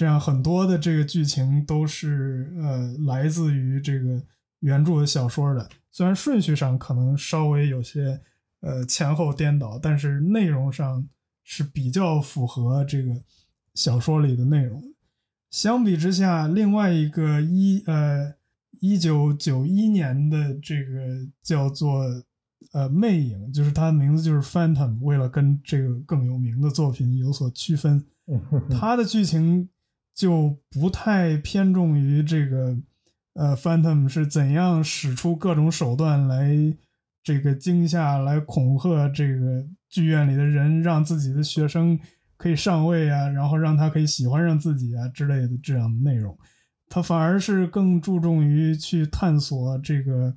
[0.00, 4.18] 这样很多的这个剧情都是呃来自于这个
[4.60, 8.18] 原著的小说的，虽然顺序上可能稍微有些
[8.62, 11.06] 呃前后颠倒，但是内容上
[11.44, 13.12] 是比较符合这个
[13.74, 14.82] 小说里的内容。
[15.50, 18.32] 相比之下，另外一个一呃
[18.80, 22.06] 一九九一年的这个叫做
[22.72, 28.02] 呃魅影，就是它的名字就是 Phantom，为了跟这个更有名的作品有所区分，
[28.70, 29.68] 它的剧情。
[30.20, 32.76] 就不太偏重于这个，
[33.32, 36.54] 呃，Phantom 是怎样使出各种手段来
[37.22, 41.98] 这个惊吓、来恐吓这个剧院里的人，让自己的学生
[42.36, 46.36] 可以上位啊，然后让他可以喜欢上自己啊之类的这样的内容。
[46.90, 50.34] 他反而是更注重于去探索这个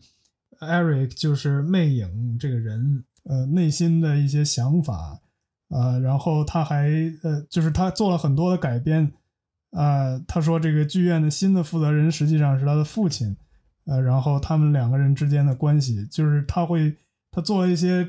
[0.62, 5.20] Eric 就是魅影这个人，呃，内心的一些想法，
[5.68, 6.90] 啊，然后他还
[7.22, 9.12] 呃，就是他做了很多的改编。
[9.76, 13.36] 呃，他说这个剧院的新的负责人实际上是他的父亲，
[13.86, 16.96] 呃，然后他们两个人之间的关系，就是他会
[17.32, 18.08] 他做了一些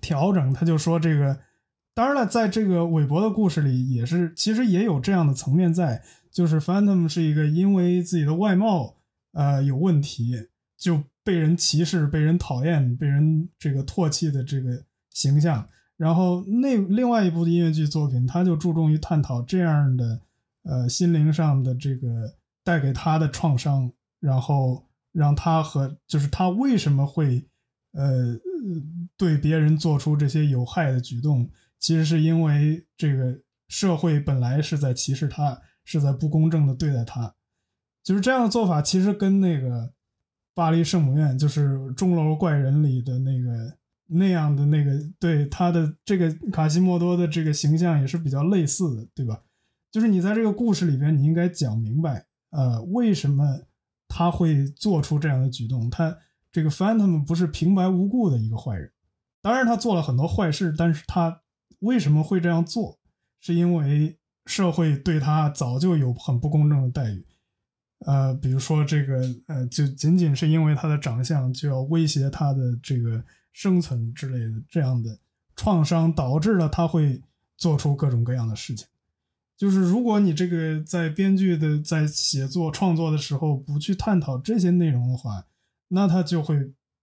[0.00, 1.38] 调整，他就说这个，
[1.92, 8.96] 当然了，在这个韦伯的故事里也是，其实也有这样的层面在，就是 Phantom 是一个因为自己的外貌
[9.32, 10.48] 呃有问题
[10.78, 20.22] 就被人歧视、被人讨厌、被人这个唾弃的这个形象，然后那另外一部音乐剧作品，他就注重于探讨这样的。
[20.68, 27.42] 呃，心灵上的这个带给他的创伤，然后让他和就是他为什么会
[27.92, 28.38] 呃
[29.16, 33.34] 对别人做出这些有害的举动，其实是因为这个
[33.68, 37.34] 社会本来是在歧视他，是在不公正的对待他，
[38.04, 39.90] 就是这样的做法，其实跟那个
[40.52, 49.40] 巴黎圣母院，就是钟楼怪人里的那个那样的那个对他的这个卡西莫多的这个形象也是比较类似的，对吧？
[49.90, 53.62] 就是你在这个故事里边，你应该讲明白，呃，为什么
[54.06, 55.88] 他会做出这样的举动？
[55.88, 56.16] 他
[56.52, 58.92] 这个 Phantom 不是平白无故的一个坏人，
[59.40, 61.42] 当然他做了很多坏事，但是他
[61.80, 62.98] 为什么会这样做？
[63.40, 67.24] 是因为社会对他早就有很不公正的待遇，
[68.06, 73.22] 呃，比如说这个，呃，就仅仅是因为他的长相就要威胁他的这个
[73.52, 75.18] 生存之类的这样的
[75.54, 77.22] 创伤，导致了他会
[77.56, 78.86] 做出各种各样的事情。
[79.58, 85.44] 就是如果你这个在编剧的在写作创作的时候不去探讨这些内容的话，
[85.88, 86.56] 那它就会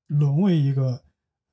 [0.07, 1.01] 沦为一个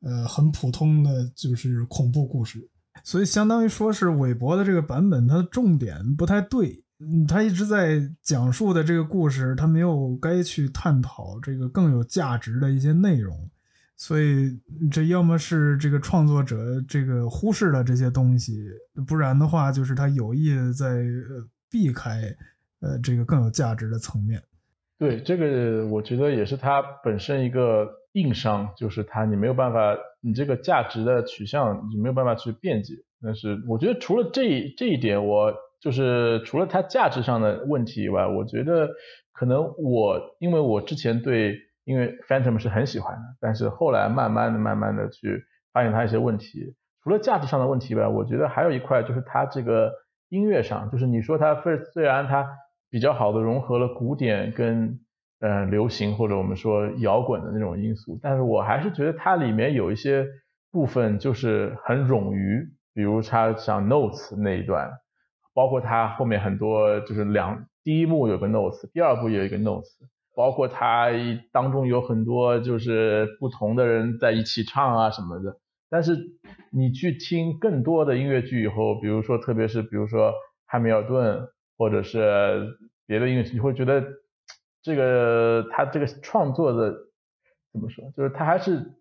[0.01, 2.71] 呃很普通的就是恐怖故事。
[3.03, 13.51] 所以相当于说是韦伯的这个版本，它的重点不太对，嗯他一直在讲述的这个故事，他没有该去探讨这个更有价值的一些内容。
[13.95, 14.51] 所以
[14.91, 16.57] 这要么是这个创作者
[16.89, 18.67] 这个忽视了这些东西，
[19.07, 21.05] 不然的话就是他有意在
[21.71, 22.23] 避开
[22.81, 24.43] 呃这个更有价值的层面。
[24.99, 32.95] 对，这个我觉得也是他本身一个硬伤，就是他你没有办法，你这个价值的取向你没有办法去辩解。
[33.23, 38.89] 但是我觉得除了这这一点，我就是除了他价值上的问题以外，我觉得
[39.33, 41.57] 可能我因为我之前对。
[41.85, 49.93] 因为 Phantom 是很喜欢的，但是后来慢慢的、慢慢的去发现它一些问题，除了价值上的问题吧，我觉得还有一块就是它这个
[50.29, 52.47] 音乐上，就是你说它虽虽然它
[52.89, 55.01] 比较好的融合了古典跟
[55.41, 60.27] 呃流行或者我们说摇滚的那种因素，但是我还是觉得它里面有一些
[60.71, 64.91] 部分就是很冗余，比如它像 Notes 那一段，
[65.53, 69.91] 包括它后面很多就是两第一幕有个 Notes，第二部有一个 Notes。
[70.35, 71.09] 包括他
[71.53, 75.59] 当中有很多就是不同的人在一起唱啊什么的，
[75.91, 76.17] 但是
[76.71, 80.33] 你去听更多的音乐剧以后，比如说特别是比如说
[80.67, 82.67] 汉密尔顿或者是
[83.07, 84.05] 别的音乐剧，你会觉得
[84.83, 86.95] 这个他这个创作的
[87.73, 88.95] 怎么说，就是他还是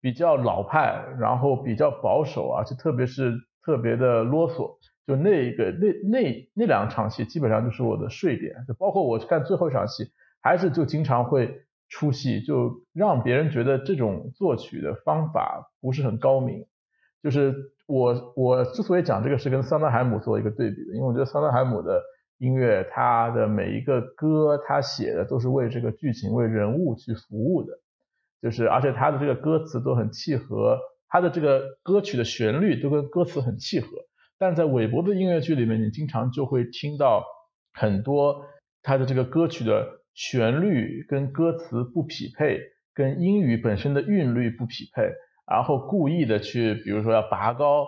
[0.00, 3.32] 比较老派，然后比较保守，而且特别是
[3.64, 4.76] 特别的啰嗦。
[5.06, 8.64] 就那个那那那两场戏，基本上就是我的睡点。
[8.66, 10.10] 就包括我看最后一场戏，
[10.46, 16.66] 还是就经常会出戏，就让别人觉得这种作曲的方法不是很高明。
[17.20, 17.52] 就是
[17.88, 22.00] 我我之所以讲这个是跟桑德海姆做一个对比的，因为我觉得桑德海姆的
[22.38, 27.72] 音乐，他的每一个歌他写的都是为这个剧情、为人物去服务的。
[28.40, 30.78] 就是而且他的这个歌词都很契合，
[31.08, 33.88] 他的这个歌曲的旋律都跟歌词很契合。
[34.38, 37.24] 但在韦伯的音乐剧里面，你经常就会听到
[37.72, 38.44] 很多
[38.82, 42.58] 他的这个歌曲的旋律跟歌词不匹配，
[42.92, 45.02] 跟英语本身的韵律不匹配，
[45.48, 47.86] 然后故意的去，比如说要拔高，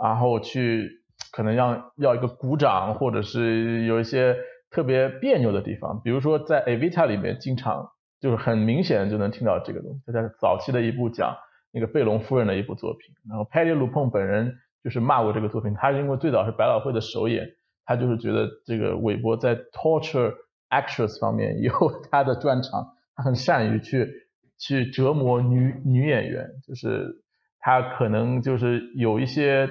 [0.00, 0.88] 然后去
[1.32, 4.36] 可能让要一个鼓掌，或者是有一些
[4.70, 7.88] 特别别扭的地方，比如说在《Avita》里面，经常
[8.20, 10.12] 就是很明显就能听到这个东西。
[10.12, 11.34] 在早期的一部讲
[11.72, 14.54] 那个贝隆夫人的一部作品，然后 Paddy l u p o n 本人。
[14.82, 17.46] 就是骂过这个作品，他是因为最早是百老汇的首演，
[17.84, 20.32] 他就是觉得这个韦伯在 torture
[20.70, 21.72] actress 方面有
[22.10, 24.08] 他的专长，他很善于去
[24.56, 27.22] 去折磨女女演员，就是
[27.58, 29.68] 他可能就是有一些，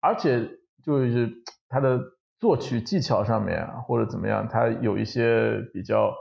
[0.00, 0.48] 而且
[0.84, 1.32] 就是
[1.68, 2.00] 他的
[2.38, 6.14] 作曲技巧上面啊或者怎么样，他有一些比较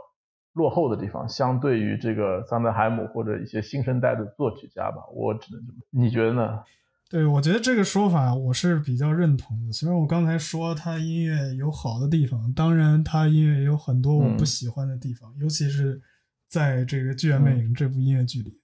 [0.53, 6.63] 落后的地方，相对于这个桑德海姆或者一些新生代的作曲家吧，我只能这么，你觉得呢？
[7.07, 9.71] 对，我觉得这个说法我是比较认同的。
[9.71, 16.01] 虽然我刚才说他音乐有好的地方，当然他音乐也有很多我不喜欢的地方，尤其是
[16.49, 18.59] 在这个《剧院魅影》这部音乐剧里，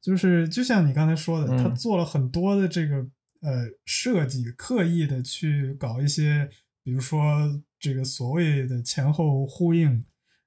[0.00, 3.06] 就是就像你刚才说的，他做了很多的这个
[3.40, 6.48] 呃设计，刻意的去搞一些，
[6.82, 10.02] 比如说这个所谓的前后呼应，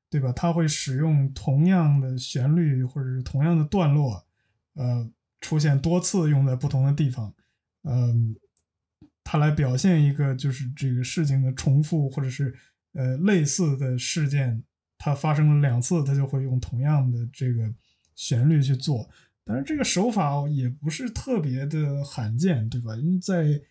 [0.09, 0.31] 对吧？
[0.31, 4.25] 他会使用同样的旋律或者是同样的段落，
[4.73, 5.07] 呃。
[5.45, 7.31] 出现多次用在不同的地方，
[7.83, 8.35] 嗯，
[9.23, 12.51] 它来表现一个就是这个事情的重复，或者是
[12.93, 14.63] 呃类似的事件，
[14.97, 17.71] 它发生了两次，它就会用同样的这个
[18.15, 19.07] 旋律去做。
[19.43, 22.95] 当然，这个手法也不是特别的罕见，对吧？
[22.95, 23.61] 因为在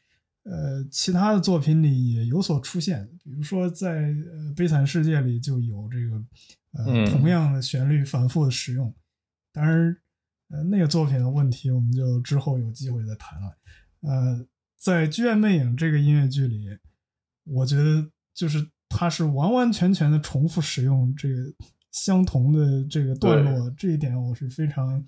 [0.44, 4.00] 呃其他的作品里也有所出现，比如说在
[4.30, 6.24] 《呃悲惨世界》里就有这个
[6.70, 8.94] 呃同样的旋律反复的使用。
[9.52, 9.96] 当然。
[10.54, 13.56] 呃，那个作品的问题，我们就之后有机会再谈了。
[14.02, 14.46] 呃，
[14.78, 16.68] 在《剧院魅影》这个音乐剧里，
[17.42, 21.52] 我觉得就是它是完完全全的重复使用这个
[21.90, 25.04] 相同的这个段落，这一点我是非常，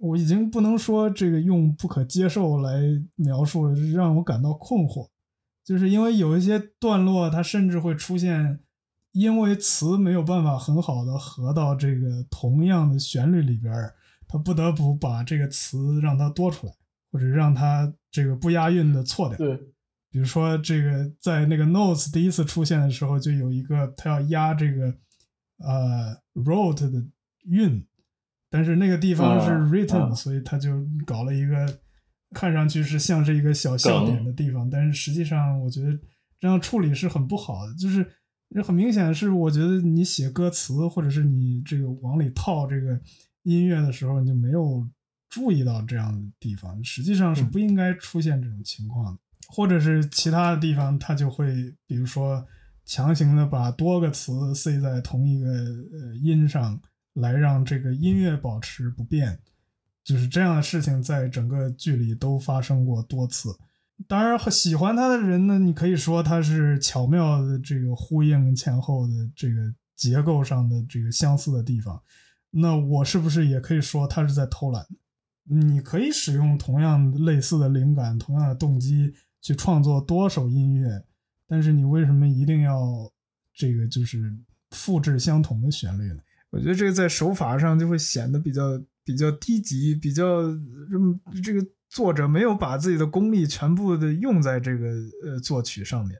[0.00, 2.80] 我已经不能说这个用不可接受来
[3.16, 5.10] 描述了，让我感到困惑。
[5.62, 8.60] 就是因为有一些段落，它甚至会出现，
[9.12, 13.94] 因为词没有办法很好的合到这个同样的旋律里边儿。
[14.28, 16.72] 他不得不把这个词让它多出来，
[17.12, 19.38] 或者让它这个不押韵的错掉。
[19.38, 19.56] 对，
[20.10, 24.92] 比如说这个在那个 notes 第一次出现的时候，就有一个他要押这个
[25.58, 27.04] 呃 wrote 的
[27.44, 27.86] 韵，
[28.50, 31.78] 但是那个地方是 written，所以他就搞了一个
[32.32, 35.96] 看上去是像是一个小笑点的地方，但是实际上我觉得
[36.40, 38.04] 这样处理是很不好的，就是
[38.64, 43.00] 很明显是我觉得你写歌词或者是你这个往里套这个。
[43.46, 44.86] 音乐的时候你就没有
[45.28, 52.44] 注意到这样的地方，实际上是不应该出现这种情况的，或者是其他的地方，它就会比如说
[52.84, 56.80] 强行的把多个词塞在同一个呃音上
[57.14, 59.38] 来让这个音乐保持不变，
[60.02, 63.56] 就是这样的事情在整个剧里都发生过多次。
[64.06, 72.02] 当然，喜欢他的人呢，你可以说他是巧妙的这个呼应前后的这个结构上的这个相似的地方。
[72.58, 74.86] 那我是不是也可以说他是在偷懒？
[75.44, 81.04] 你可以使用同样类似的灵感、同样的动机去创作多首音乐，
[81.46, 83.12] 但是你为什么一定要
[83.54, 84.34] 这个就是
[84.70, 86.18] 复制相同的旋律呢？
[86.50, 88.62] 我觉得这个在手法上就会显得比较
[89.04, 90.42] 比较低级，比较
[90.90, 94.86] 这么这个作者没有把自己的功力全部的用在这个
[95.24, 96.18] 呃作曲上面，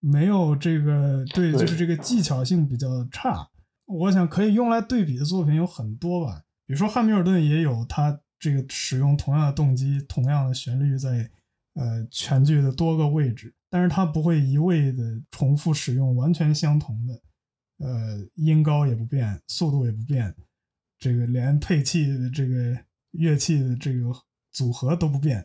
[0.00, 3.48] 没有这个对，就是这个技巧性比较差。
[3.88, 11.30] 我想可以用来对比的作品有很多吧，比如说汉密尔顿也有他这个使用同样的动机、同样的旋律在
[11.72, 17.22] 呃全剧的多个位置，但是他不会一味的重复使用完全相同的，
[17.78, 20.34] 呃音高也不变，速度也不变，
[20.98, 22.78] 这个连配器的这个
[23.12, 24.12] 乐器的这个
[24.52, 25.42] 组合都不变，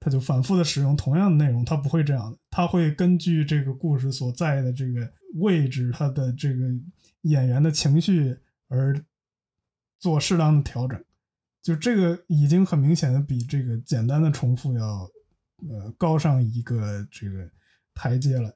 [0.00, 6.64] 他就反复的使用同样的内容，他不会这样的，他会根据这个故事所在的这个位置，它的这个。
[7.24, 8.98] 演员的情绪而
[9.98, 10.98] 做适当的调整。
[11.62, 14.84] 就这个已经很明显的比这个简单的重复要
[15.68, 17.48] 呃高上一个这个
[17.94, 18.50] 台阶了。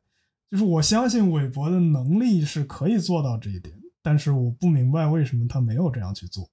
[0.51, 6.49] 就是我相信韦伯的能力是可以做到这一点，但是我不明白为什么他没有这样去做。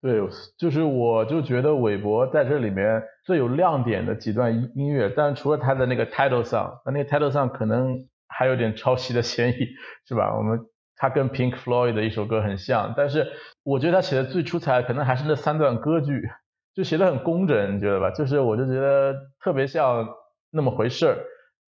[0.00, 0.20] 对，
[0.56, 9.56] 就是我就觉得韦伯在这里面最有亮点的几段音音乐，但除了他的那个 title song，那那个 title song 可能还有点抄袭的嫌疑，
[10.06, 10.36] 是吧？
[10.36, 10.60] 我们
[10.98, 13.26] 他跟 Pink Floyd 的一首歌很像，但是
[13.62, 16.28] 我觉得他写的最出彩可能还是那三段歌剧，
[16.74, 18.10] 就写的很工整，你觉得吧？
[18.10, 20.08] 就是我就觉得特别像
[20.50, 21.16] 那么回事儿。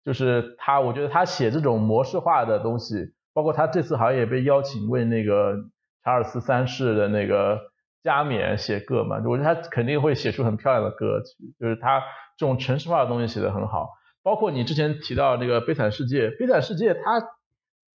[0.05, 5.57] 就是他，我觉得他写这种模式化的东西，包括他这次好像也被邀请为那个
[6.05, 7.59] 查尔斯三世的那个
[8.05, 11.53] 加冕写歌嘛，我觉得他肯定会写出很漂亮的歌曲。
[11.59, 12.01] 就是他
[12.39, 13.89] 这种城市化的东西写得很好，
[14.23, 17.27] 包括你之前提到那个《悲惨世界》，《悲惨世界》它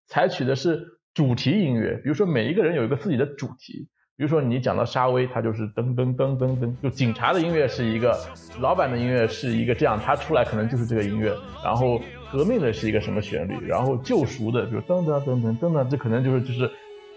[0.08, 3.90] 采取的是主题音乐，比如说每一个人有一个自己的主题。
[4.16, 8.16] 比如说你讲到沙威，他就是噔噔噔噔噔，就警察的音乐是一个，
[8.62, 11.36] 老板的音乐是一个，这样他出来可能就是这个音乐。
[11.64, 12.00] 然后
[12.32, 16.70] 革命的是一个什么旋律，然后救赎的，比如噔噔噔噔噔噔，这可能就是就是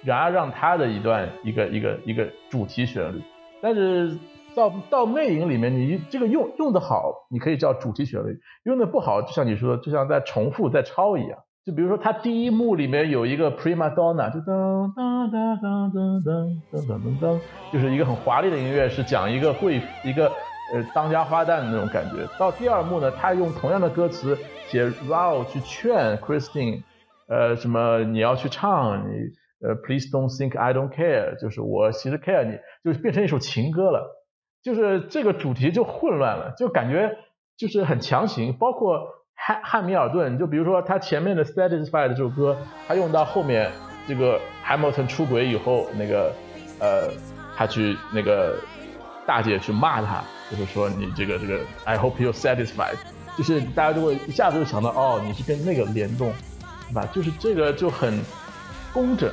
[0.03, 3.21] 然而让他的一段一个一个一个主题旋律。
[3.61, 4.17] 但是
[4.55, 8.33] 到到魅影里面，你这个用用的好，你可以叫主题旋律；
[8.65, 11.39] 用的不好，就像你说的，就像在重复在抄一样。
[11.71, 17.41] 比如说，他第一幕里面有一个 prima donna，就噔噔噔噔噔噔噔噔噔，
[17.73, 20.27] 就是一个很华丽的音乐，是讲一个贵一个
[20.73, 22.27] 呃当家花旦的那种感觉。
[22.39, 26.83] 到第二幕呢，他用同样的歌词写 Raul 去劝 Christine，
[27.29, 29.13] 呃什么你要去唱你
[29.67, 34.25] 呃 Please don't think I don't care，就是我其实 care 你，就是变成一首情歌了，
[34.63, 37.17] 就是这个主题就混乱了，就感觉
[37.57, 39.20] 就是很强行，包括。
[39.43, 42.55] 汉汉密尔顿，就比如说他前面的 Satisfied 这首歌，
[42.87, 43.73] 他用到后面
[44.07, 46.31] 这个 Hamilton 出轨以后，那个
[46.79, 47.09] 呃，
[47.57, 48.59] 他去那个
[49.27, 52.97] 大姐去骂他，就是说你这个这个 I hope you satisfied，
[53.39, 56.31] 就是大家就会一下子就想到哦，你是跟那个联动，
[56.89, 57.09] 对吧？
[57.11, 58.21] 就是这个就很
[58.93, 59.33] 工整，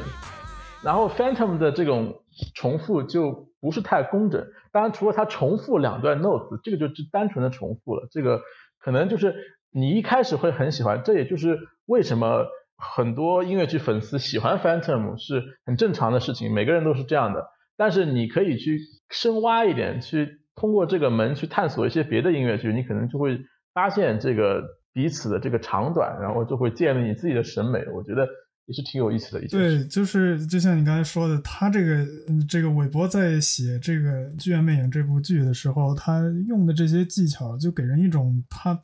[0.82, 2.22] 然后 Phantom 的这种
[2.56, 8.40] 重复就不是太工整，当然除了他重复两段 notes，这个就是单纯的重复了，这个
[8.80, 9.36] 可能就是。
[9.78, 17.46] 你一开始会很喜欢，这也就是为什么很多音乐剧粉丝喜欢 Phantom 是很正常的事情，每个人都是这样的。
[17.78, 18.80] 但是你可以去
[19.12, 23.40] 深挖一点，去通过这个门去探索一些别的音乐剧，你可能就会
[23.72, 24.64] 发现这个
[24.94, 27.86] 彼此的这个长短，然后就会建立你自己的审美。
[27.94, 28.28] 我觉得
[28.66, 29.44] 也是挺有意思的。
[29.44, 32.04] 一件对，就是就像你刚才说的，他这个
[32.50, 38.82] 这个韦伯在写这个《剧院魅影》这部剧的时候，他用的这些技巧，就给人一种他。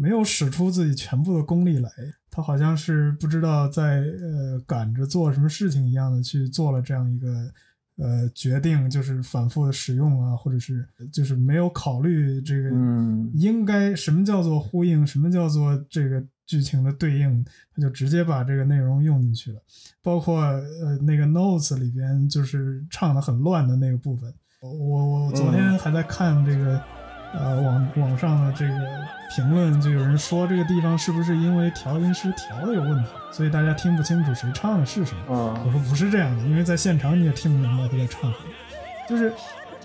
[0.00, 1.90] 没有使出自己全部的功力来，
[2.30, 7.28] 他好像是不知道在呃赶着做什么事情一样的去做了这样一个
[7.98, 12.70] 呃决定，就是反复的使用啊，或者是就是没有考虑这个
[13.34, 17.44] 应该什么叫做呼应，什么叫做这个剧情的对应，
[17.76, 19.60] 他就直接把这个内容用进去了。
[20.00, 24.32] 包括呃那个 notes 里边就是唱的很乱的那个部分，
[24.62, 26.82] 我我昨天还在看这个。
[27.32, 28.74] 呃，网网上的这个
[29.34, 35.62] 评论就有人说这个地方是不是因为调音师调的有问题，所以大家听不清楚谁唱的是什么？
[35.64, 38.44] 我说不是这样的，因为在现场你也听不明白他在唱什么。
[39.08, 39.32] 就是，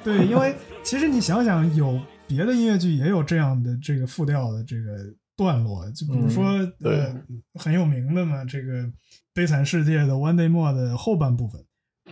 [0.04, 4.98] 对，因为其实你想想，有别的音乐剧也有这样的这个复调的这个
[5.38, 6.46] 段落，就比如说
[6.82, 7.16] 呃
[7.60, 8.84] 很有名的嘛，这个
[9.34, 11.64] 《悲惨世界》的 One Day More 的后半部分，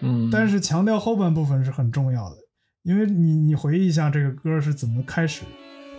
[0.01, 2.35] 嗯，但是强调后半部分是很重要的。
[2.83, 5.43] 因为你你回忆一下这个歌是怎么开始，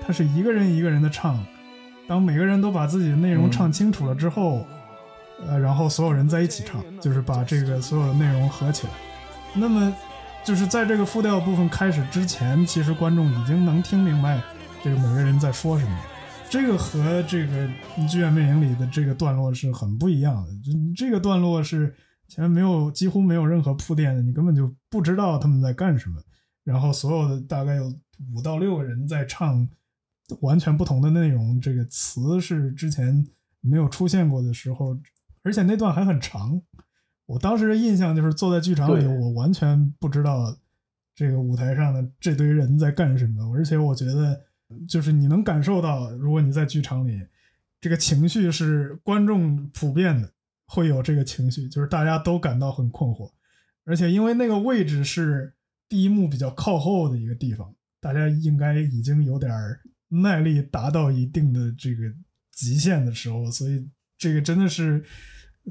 [0.02, 1.42] 它是一个人一个人的唱，
[2.06, 4.66] 当每个人都把自己的内容唱清楚了之后，
[5.46, 8.92] 呃，然后所有人在一起唱，就是把这个所有的内容合起来。
[9.54, 9.94] 那么，
[10.44, 14.38] 就是在这个复调部分开始之前，其实观众已经能听明白
[14.82, 15.98] 这个每个人在说什么。
[16.50, 17.66] 这个和这个
[18.08, 20.50] 《剧院魅影》里的这个段落是很不一样的。
[20.94, 21.94] 这个段落是
[22.28, 26.20] 前面没有几乎没有任何铺垫的，你根本就不知道他们在干什么。
[26.64, 27.92] 然后所有的大概有
[28.32, 29.68] 五到六个人在唱
[30.40, 33.26] 完全不同的内容，这个词是之前
[33.60, 34.98] 没有出现过的时候，
[35.42, 36.62] 而且那段还很长。
[37.26, 40.56] 我当时的印象就是坐在剧场里，我完全不知道
[41.14, 44.42] 这个舞台上的这堆人在干什么，而且我觉得
[44.88, 47.20] 就是你能感受到，如果你在剧场里，
[47.78, 50.32] 这个情绪是观众普遍的
[50.66, 53.30] 会有这个情绪，就是大家都感到很困惑，
[53.84, 55.52] 而且因为那个位置是。
[55.88, 59.50] 第一幕比较靠后的一个地方，大家应该已经有点
[60.08, 62.02] 耐力达到一定的这个
[62.52, 65.04] 极限的时候，所以这个真的是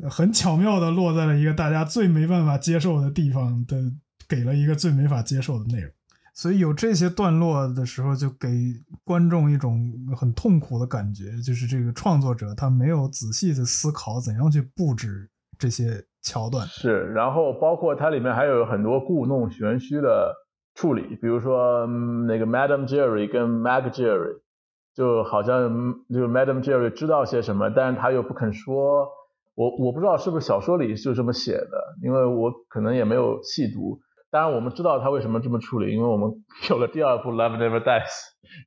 [0.09, 3.91] 很巧妙的落在了一个大家最没办法接受的地方的，
[4.28, 5.91] 给了一个最没法接受的内容。
[6.36, 8.49] 所以有这些段落的时候，就给
[9.03, 16.65] 观众一种很痛苦的感觉，就是这个创作者他没有仔细的思考怎样去布置这些桥段。
[16.65, 20.34] 是，然后包括它里面还有很多故弄玄虚的
[20.74, 21.86] 处理，比如说
[22.28, 24.39] 那个 Madam Jerry 跟 Mag Jerry，
[24.95, 25.69] 就好像
[26.09, 29.09] 就 Madam Jerry 知道些什么，但是他又不肯说。
[29.55, 33.99] 我我不知道是不是小说里就这么写的，因为我可能也没有细读。
[34.34, 36.27] 当然，我们知道他为什么这么处理，因为我们
[36.67, 38.01] 有了第二部《Love Never Dies》，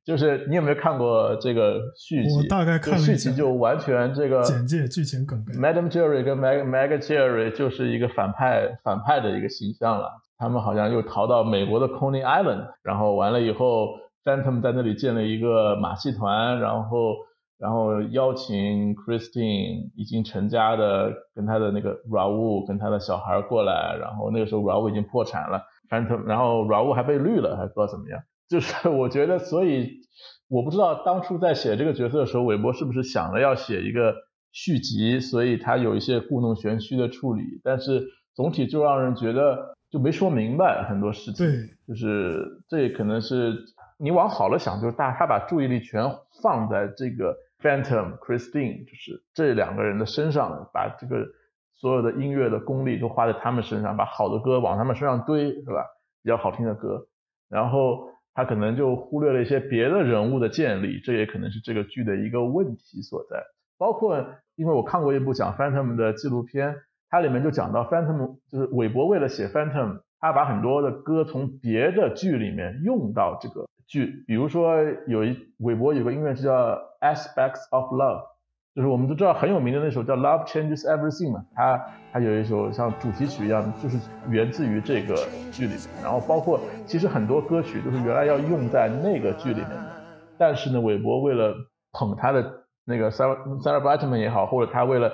[0.05, 2.37] 就是你有没有看过这个续集？
[2.37, 5.53] 我大概看了续集，就完全这个简介剧情梗概。
[5.59, 10.09] Madam Jerry 跟 Mag Mag Jerry 就是一个反派反派的一个形象了。
[10.37, 13.89] 他们好像又逃到美国的 Coney Island，然后完了以后
[14.23, 17.15] ，Phantom 在那里建了一个马戏团，然后
[17.57, 28.21] 然后邀请 Christine 已经成家的跟他的那个 Raul 跟他的小孩过来，然后那个时候 Raul 已经破产了，Phantom 然后 Raul 还被绿了，还不知道怎么样。
[28.47, 30.01] 就是 我觉得，所以
[30.47, 34.15] 我不知道当初在写这个角色的时候，韦伯是不是想着要写一个
[34.51, 39.75] 续集，所以他有一些故弄玄虚的处理，但是总体就让人觉得。
[39.89, 43.55] 就没说明白很多事情，对，就是这可能是
[43.97, 46.03] 你往好了想，就是大他把注意力全
[46.43, 51.27] 放在这个 Phantom Christine，就是这两个人的身上，把这个
[51.73, 55.85] 所有的音乐的功力都花在他们身上，把好的歌往他们身上堆，是吧？
[56.23, 57.07] 比较好听的歌，
[57.49, 63.43] 然后他可能就忽略了一些别的人物的建立，这也可能是这个剧的一个问题所在。
[63.77, 66.75] 包括因为我看过一部讲 Phantom 的纪录片。
[67.09, 74.75] 它里面就讲到 Phantom，就是韦伯为了写 Phantom，他把很多的歌从别的剧里面用到这个剧，比如说
[75.07, 78.23] 有一韦伯有个音乐剧叫 Aspects of Love，
[78.75, 83.97] 就是我们都知道很有名的那首叫 Love Changes Everything 嘛，它它有一首像主题曲一样，就是
[84.29, 85.15] 源自于这个
[85.51, 89.93] 剧里面，然后包括其实很多歌曲都是原来要用在那个剧里面的，
[90.37, 91.55] 但是呢，韦伯为了
[91.93, 95.11] 捧他的那个 Sarah Sarah Brightman 也好，或者他为了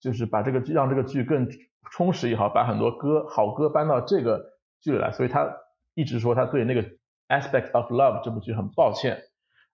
[0.00, 1.48] 就是把这个让这个剧更
[1.90, 4.40] 充实也好，把很多歌好歌搬到这个
[4.80, 5.52] 剧里来，所以他
[5.94, 6.84] 一直说他对那个
[7.32, 9.22] Aspect of Love 这部剧很抱歉。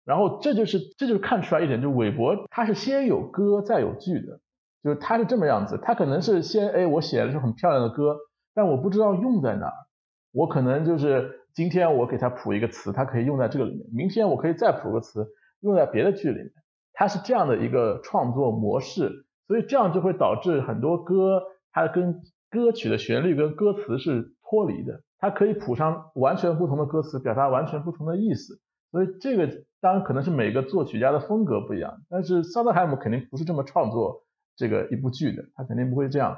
[0.05, 4.41] 然后这就是这就是看出来一点，就韦伯他是先有歌再有剧的，
[4.83, 8.17] 就是他是这么样子，他可能是先哎我写了首很漂亮的歌，
[8.55, 9.75] 但我不知道用在哪儿，
[10.33, 15.27] 我可能就是今天我给他谱一个词，他可以用在这个里面，明天我可以再谱个词
[15.61, 16.53] 用在别的剧里面，
[16.93, 19.27] 他是这样的一个创作模式。
[19.47, 21.41] 所以这样就会导致很多歌，
[21.73, 28.61] 它跟歌曲的旋律跟歌词是脱离的，它可以谱上完全不同的歌词，表达完全不同的意思。
[28.91, 29.49] 所以这个
[29.81, 34.23] 当然可能是每个作曲家的风格不一样，但是萨德海姆肯定不是这么创作
[34.57, 36.37] 这个一部剧的，他肯定不会这样。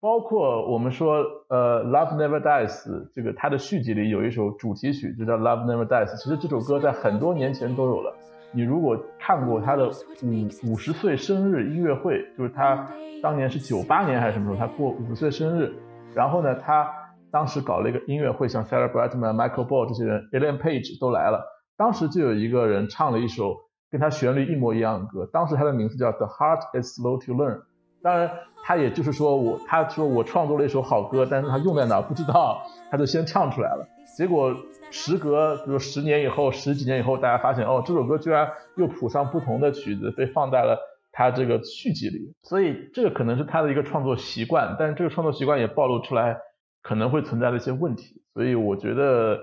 [0.00, 8.16] 包括我们说，呃，《Love Never Dies》这个它的续集里有一首主题曲，就叫《Love Never Dies》，其实这首歌在很多年前都有了。
[8.52, 9.90] 你如果看过他的
[10.22, 12.88] 五五十岁生日音乐会，就是他
[13.22, 15.70] 当年是九八年还是什么时候，他过五十岁生日，
[16.14, 16.90] 然后呢，他
[17.30, 21.44] 当时搞了一个音乐会，像 Sarah Brightman、Michael Ball 这些人，Ellen Page 都来了。
[21.76, 23.56] 当时就有一个人唱了一首
[23.90, 27.62] 跟他旋律一模一样的歌，当时他的名字叫 The Heart Is Slow to Learn。
[28.02, 28.30] 当然，
[28.64, 34.56] 他也就是说我他说我创作了一首好歌，但是他用在哪不知道，他就先唱出来了，结果。
[34.92, 40.76] 时隔比如十年以后，十几年以后，大家发现哦，这首歌居然又谱上不同的曲子，被放在了
[41.12, 42.34] 他这个续集里。
[42.42, 46.36] 所以这个可能是他的一个创作习惯，但是这个创作习惯也暴露出来
[46.82, 48.22] 可能会存在的一些问题。
[48.34, 49.38] 所以我觉得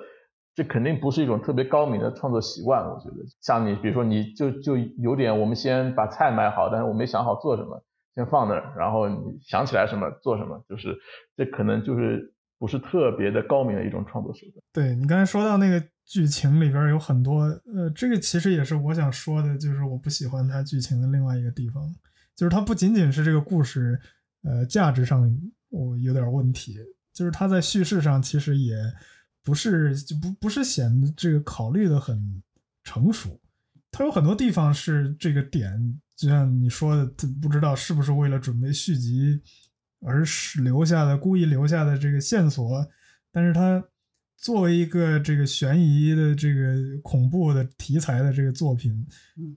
[0.55, 2.83] 这肯定不是一种特别高明的创作习惯。
[2.83, 7.83] 我觉得像你，比如说你就就有点，我们先把菜买好，但是我没想好做什么，
[8.15, 10.97] 先放那儿，然后你想起来什么做什么，就是
[11.35, 12.33] 这可能就是。
[12.59, 14.55] 不是特别的高明的一种创作手段。
[14.73, 21.83] 对你刚才说到那个剧情里边有很多，呃，这个其实也是我想说的，就是我不喜欢它剧情的另外一个地方，
[22.35, 23.99] 就是它不仅仅是这个故事，
[24.43, 25.21] 呃，价值上
[25.69, 26.79] 我有点问题，
[27.17, 28.75] 就是他在叙事上其实也
[29.43, 32.43] 不是就不不是显得这个考虑的很
[32.83, 33.39] 成熟，
[33.91, 37.05] 它有很多地方是这个点，就像你说的，
[37.41, 39.41] 不知道是不是为了准备续集。
[40.05, 42.87] 而是留下的故意留下的这个线索，
[43.31, 43.83] 但是它
[44.37, 48.93] 作为一个这个悬疑的这个恐怖的题材的这个作品，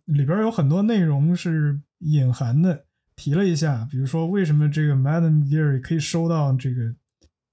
[0.06, 2.86] 里边有很多内容是隐含的，
[3.16, 6.94] 提了一下，比如说为什么这个 Madam Geary 可以收到这个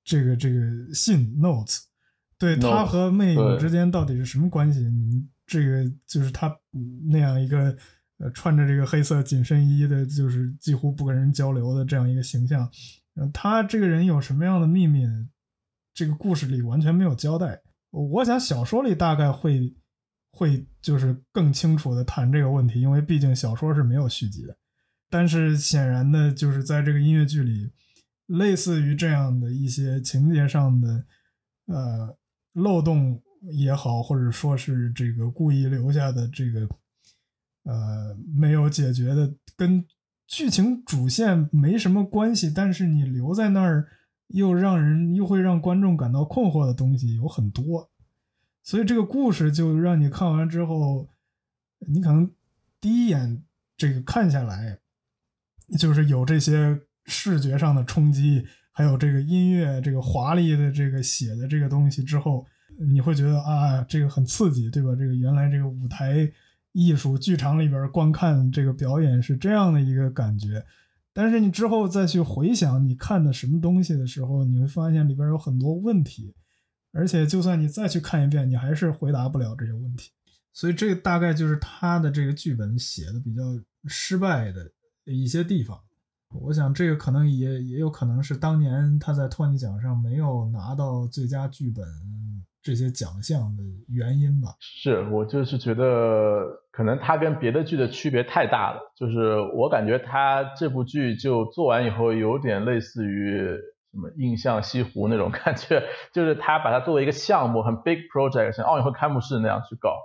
[0.07, 0.61] 这个这个
[0.93, 1.81] 信 notes，
[2.39, 4.79] 对他和魅影之间到底是什么关系？
[4.79, 6.55] 你这个就是他
[7.11, 7.75] 那样一个
[8.19, 12.71] 呃，穿着这个黑色紧身衣的，就是几乎不跟人交流的这样一个形象。
[13.15, 15.05] 嗯，他这个人有什么样的秘密？
[15.93, 17.59] 这个故事里完全没有交代。
[17.89, 19.75] 我想小说里大概会
[20.31, 24.55] 会就是更清楚的谈这个问题，因为毕竟小说是没有续集的。
[25.09, 27.71] 但是显然的，就是在这个音乐剧里，
[28.27, 31.05] 类似于这样的一些情节上的
[31.65, 32.17] 呃
[32.53, 33.21] 漏洞
[33.51, 36.69] 也好，或者说是这个故意留下的这个
[37.63, 39.85] 呃没有解决的，跟
[40.27, 43.89] 剧情主线没什么关系，但是你留在那儿。
[44.31, 47.89] 又让人又会让观众感到困惑的东西有很多，
[48.61, 51.07] 所以这个故事就让你看完之后，
[51.87, 52.29] 你可能
[52.81, 53.41] 第一眼
[53.77, 54.79] 这个看下来，
[55.79, 56.77] 就是有这些
[57.07, 62.45] 视觉上的冲击，还有这个音乐这个华丽的这个写的这个东西之后，
[62.77, 64.89] 你会觉得啊，这个很刺激，对吧？
[64.95, 66.31] 这个原来这个舞台
[66.73, 70.63] 艺术剧场里边观看这个表演是这样的一个感觉。
[71.13, 76.35] 但是你之后再去回想你看的什么东西的时候，你会发现里边有很多问题，
[76.93, 80.11] 而且就算你再去看一遍，你还是回答不了这些问题。
[80.53, 83.41] 所以这大概就是他的这个剧本写的比较
[83.87, 84.71] 失败的
[85.05, 85.79] 一些地方。
[86.33, 91.83] 我想这个可能也也有可能是当年他在托尼奖上没有拿到最佳剧本。
[92.63, 103.37] 这些奖项的原因吧，是我就是觉得可能他跟别的剧的区别太大了，就是我感觉他这部剧就做完以后有点类似于
[103.93, 109.95] 什么印象西湖那种 感觉，就是他把它作为一个项目，很 big project，像奥运会开幕式那样去搞，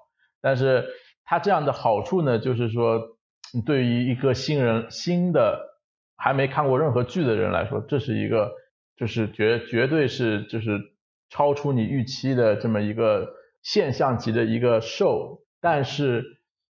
[0.41, 0.85] 但是
[1.25, 3.01] 它这样的好处呢，就是说
[3.67, 5.59] 对于一个新人新的
[6.23, 8.53] 还没看过任何剧的人来说，这是一个
[8.97, 10.93] 就是绝绝对是就是。
[11.35, 13.27] 超出你预期的这么一个
[13.63, 16.23] 现象级的一个 show，但是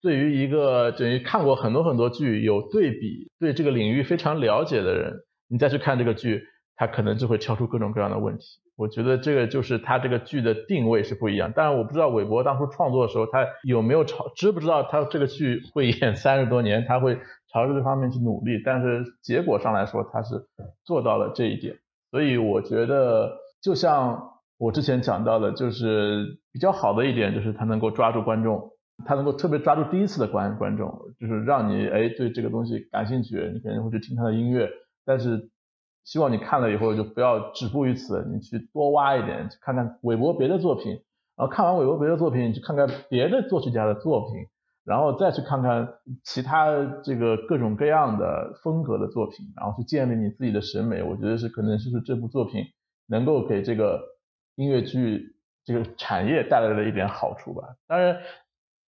[0.01, 5.13] 对于一个等于看过很多很多剧、有对比、对这个领域非常了解的人，
[5.47, 6.41] 你再去看这个剧，
[6.75, 8.45] 他可能就会挑出各种各样的问题。
[8.75, 11.51] 我觉得这个就是他这个剧的定位是不一样。
[11.51, 17.19] 当然，我不知道韦伯当初创作的时候，他有没有超知不知道他这个剧会演三十多年，他会
[17.51, 18.61] 朝着这方面去努力。
[18.65, 20.47] 但是结果上来说，他是
[20.83, 21.75] 做到了这一点。
[22.11, 24.33] 所以我觉得，就像。
[24.59, 28.71] 我之前讲到的，就是比较好的一点，就是他能够抓住观众，
[29.05, 34.67] 他能够特别抓住第一次的观观众，就是让你哎对这个东西感兴趣，你肯定会去听他的音乐。
[35.05, 35.51] 但是
[36.05, 41.03] 希望你看了以后就不要止步于此，你去多挖一点，去看看韦伯别的作品，
[41.35, 44.47] 然后看完韦伯别的作品，你去看看别的作曲家的作品，
[44.87, 45.87] 然后再去看看
[46.23, 46.73] 其他
[47.03, 51.03] 这个各种各样的风格的作品，然后去建立你自己的审美。
[51.03, 52.63] 我觉得是可能就是这部作品
[53.05, 54.17] 能够给这个。
[54.59, 55.35] 音乐剧
[55.65, 57.75] 这个产业带来了一点好处吧。
[57.85, 58.23] 当然，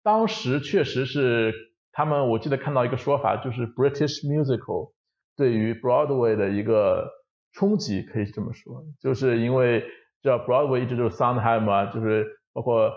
[0.04, 1.52] 当时确实是
[1.90, 4.92] 他们，我记得看到一个说法，就是 British musical
[5.36, 7.10] 对于 Broadway 的一个
[7.52, 9.84] 冲击，可以这么说，就是因为
[10.22, 12.92] 叫 Broadway 一直就是 Sondheim 嘛，就是包括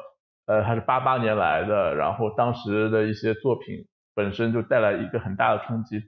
[0.50, 3.86] 呃他是八八年来的，然后当时的一些作品
[4.16, 6.02] 本身就带来一个很大的冲击，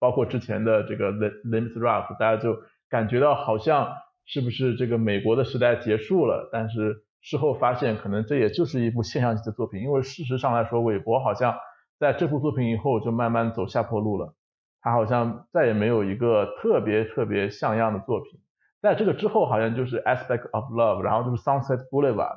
[0.00, 2.56] 包括之前的这个 The Limits Rap 大家就
[2.88, 3.92] 感觉到好像。
[4.24, 6.48] 是不是这个美国的时代结束了？
[6.52, 9.82] 但是事后发现，可能这也就是一部现象级的作品。
[9.82, 11.56] 因为事实上来说，韦伯好像
[11.98, 14.36] 在这部作品以后就慢慢走下坡路了。
[14.80, 18.38] 他好像再也没有一个特别特别像样的作品。
[18.80, 22.36] 在这个之后，好像就是《Aspect of Love》，然后就是《Sunset Boulevard》。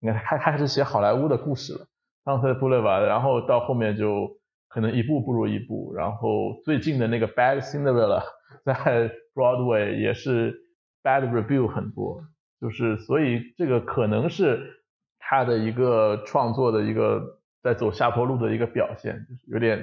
[0.00, 1.86] 你看，他开始写好莱坞的故事了，
[2.24, 4.38] 《Sunset Boulevard》，然后到后面就
[4.68, 5.92] 可能一步不如一步。
[5.94, 8.22] 然后最近的那个《Bad Cinderella
[8.64, 10.66] 》在 Broadway 也是。
[11.02, 12.22] Bad review 很多，
[12.60, 14.82] 就是所以这个可能是
[15.18, 19.82] 他的一个创作的一个在走下坡路的一个表现，就是有点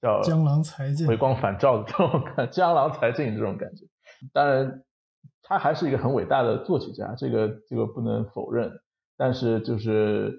[0.00, 3.86] 叫江郎才尽、回光返照的这种感， 江郎才尽这种感觉。
[4.32, 4.84] 当然，
[5.42, 8.70] 他还是一个很伟大的作曲家，这个这个不能否认。
[9.20, 10.34] 但是就是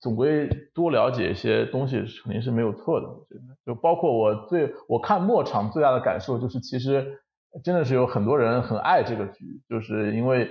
[0.00, 3.42] 总归多了解一些东西肯定是没有错的，我觉得。
[3.66, 7.18] 就包括我最我看末场最大的感受就是其实。
[7.62, 10.48] 真的是有很多人很爱这个剧，就是因为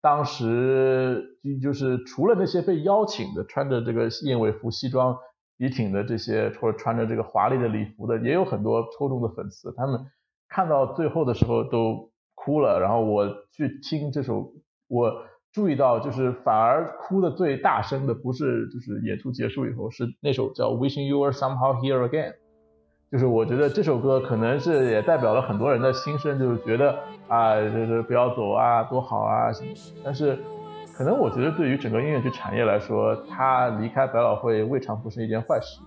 [0.00, 5.18] 当时就是除了那些被邀请的穿着这个燕尾服西装
[5.58, 10.06] 笔挺的这些，或者穿着这个华丽的礼服的，也有很多抽中的粉丝，他们
[10.48, 12.80] 看到最后的时候都哭了。
[12.80, 14.54] 然后我去听这首，
[14.88, 22.34] 我注意到就是反而哭的最大声的不是就是演出结束以后，是那首叫 Wishing You Were Somehow Here Again。
[23.10, 26.98] 就是我觉得这首歌可能是也代表了很多人的心声，就是觉得
[27.28, 29.72] 啊，就是不要走啊，多好啊什么。
[30.04, 30.38] 但是，
[30.96, 35.80] 可能我觉得对于整个音乐剧产业来说，他离开百老汇未尝不是一件坏事。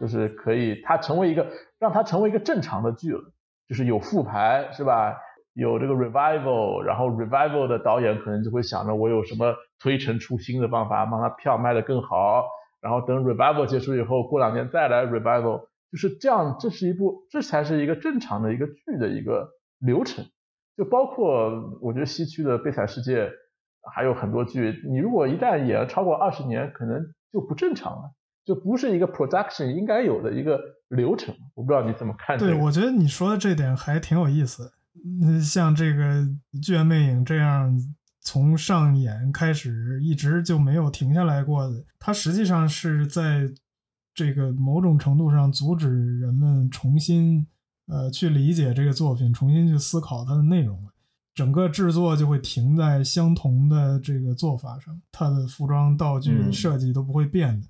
[0.00, 1.46] 就是可以它成为一个
[1.78, 3.22] 让它成为一个正常的剧了，
[3.68, 5.16] 就是有复排是吧？
[5.54, 12.44] 有这个 revival，然后 revival 的导演可能就会想着我有什么推陈出新的办法，让他票卖得更好，
[12.80, 20.24] 然后等 revival 结束以后，过两年再来 revival，就是这样，这是一部这才是一个正常的一个剧的一个流程，
[20.76, 23.30] 就包括我觉得西区的悲惨世界
[23.94, 28.10] 还有很多剧，你如果一旦演超过二十年，可能就不正常了，
[28.46, 32.38] 就不是一个 production 应该有的一个流程，我不知道你怎么看？
[32.38, 34.72] 对，我觉得你说的这点还挺有意思。
[35.04, 36.22] 嗯，像这个
[36.62, 37.76] 《剧院魅影》这样
[38.20, 43.50] 从上演开始一直就没有停下来过的，它实际上是在
[44.14, 47.46] 这个某种程度上阻止人们重新
[47.86, 50.78] 呃去理解这个作品，重新去思考它的内容
[51.34, 57.66] 整个制作就会停在相同的这个做法上，它的服装、道具设计都不会变的。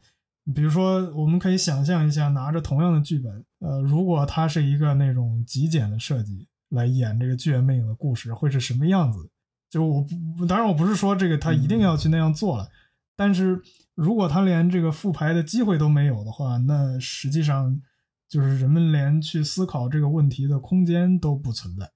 [0.52, 6.48] 比如说，我们可以想象一下，拿着同样的剧本，呃，如果它是一个那种极简的设计。
[6.72, 9.30] 来演这个《剧院魅影》的故事会是什么样子？
[9.68, 10.04] 就我
[10.36, 12.68] 不，当然我不是说这个他一定要去那样做了，
[13.16, 13.60] 但是
[13.94, 17.80] 如果他连这个复牌的机会都没有的话，那实际上
[18.28, 21.90] 就是人们连去思考这个问题的空间都不存在。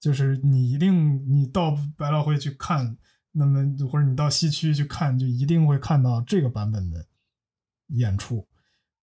[0.00, 2.96] 就是你一定你到百老汇去看，
[3.32, 7.06] 那么或者你到西区去看，就一定会看到这个版本的
[7.88, 8.46] 演出。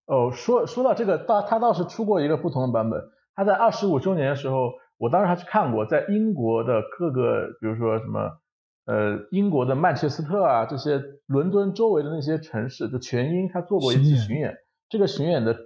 [0.06, 3.00] 哦，说说到这个，倒他倒是出过一个不同的版本，
[3.34, 4.72] 他在二十五周年的时候。
[4.98, 8.32] 我当时还去看过，在英国的各个，比如说什么，
[8.86, 14.56] 呃，英国的曼彻斯特啊，这些伦敦周围的那些城市，就全英他做过一次巡演。
[14.88, 15.58] 这个巡演的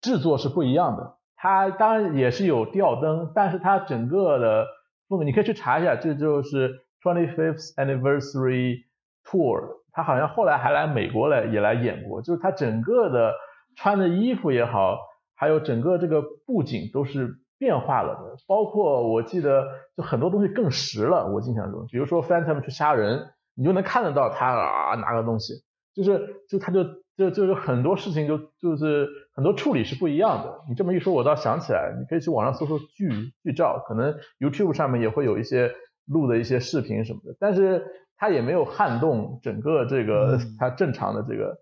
[0.00, 4.66] 制作是不一样的，它当然也是有吊灯，但是它整个的
[5.06, 8.84] 风格你可以去查一下，这就是 Twenty Fifth Anniversary
[9.24, 13.34] Tour，他好像后来还来美国来也来演过，就是他整个的
[13.76, 14.98] 穿的衣服也好，
[15.34, 17.36] 还有整个这个布景都是。
[17.58, 21.30] 变化了的，包括我记得就很多东西更实了。
[21.32, 25.54] 我印象中，比如说 Phantom 去杀人，你就能看得到他啊拿个东西，
[25.94, 26.84] 就是就他就
[27.16, 30.60] 就就是很多事情就就是很多处理是不一样的。
[30.68, 35.72] 你这么一说，我倒想起来，你可以去网上搜搜剧剧照，可能 YouTube 上面也会有一些
[36.06, 37.84] 录的一些视频什么的，但是
[38.16, 41.58] 它也没有撼动整个这个它正常的这个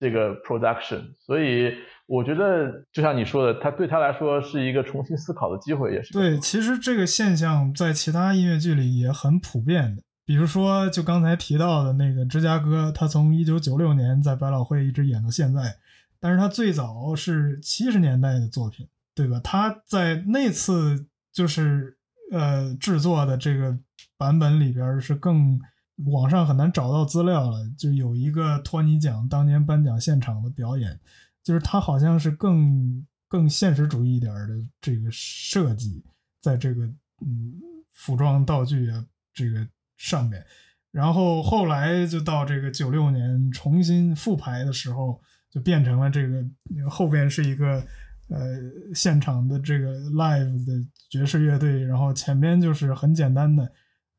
[0.00, 1.72] 这个 production，所以。
[2.12, 6.12] 我觉得就像你说的，他对他来说是一个重新思考的机会，也是。
[6.12, 10.02] 对，其实这个现象在其他音乐剧里也很普遍的。
[10.26, 15.76] 比如说，就刚才提到的那个芝加哥，他从一九九六年在百老汇一直演到现在，
[16.18, 19.40] 但是他最早是七十年代的作品，对吧？
[19.44, 21.96] 他在那次就是
[22.32, 23.78] 呃制作的这个
[24.18, 25.60] 版本里边是更
[26.06, 30.98] 网上很难找到资料了，就有一个托尼奖当年颁奖现场的表演。
[31.42, 36.04] 就是它好像是更更现实主义一点的这个设计，
[36.42, 36.84] 在这个
[37.22, 37.54] 嗯
[37.94, 40.44] 服装道具啊这个上面，
[40.90, 45.18] 然后后来就到这个九六年重新复排的时候，
[45.50, 46.44] 就变成了这个
[46.90, 47.82] 后边是一个
[48.28, 48.58] 呃
[48.94, 50.72] 现场的这个 live 的
[51.08, 53.72] 爵士乐队，然后前边就是很简单的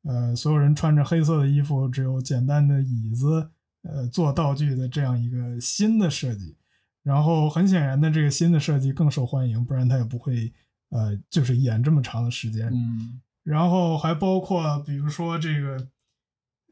[0.04, 3.52] 呃所有人穿着黑色的衣服，只有简单的椅子
[3.84, 6.56] 呃做道具的这样一个新的设计。
[7.04, 10.54] 然后很显然的，这个新的设计更受欢迎，不然他也不会，
[10.90, 12.68] 呃，就是演这么长的时间。
[12.68, 15.88] 嗯，然后还包括，比如说这个，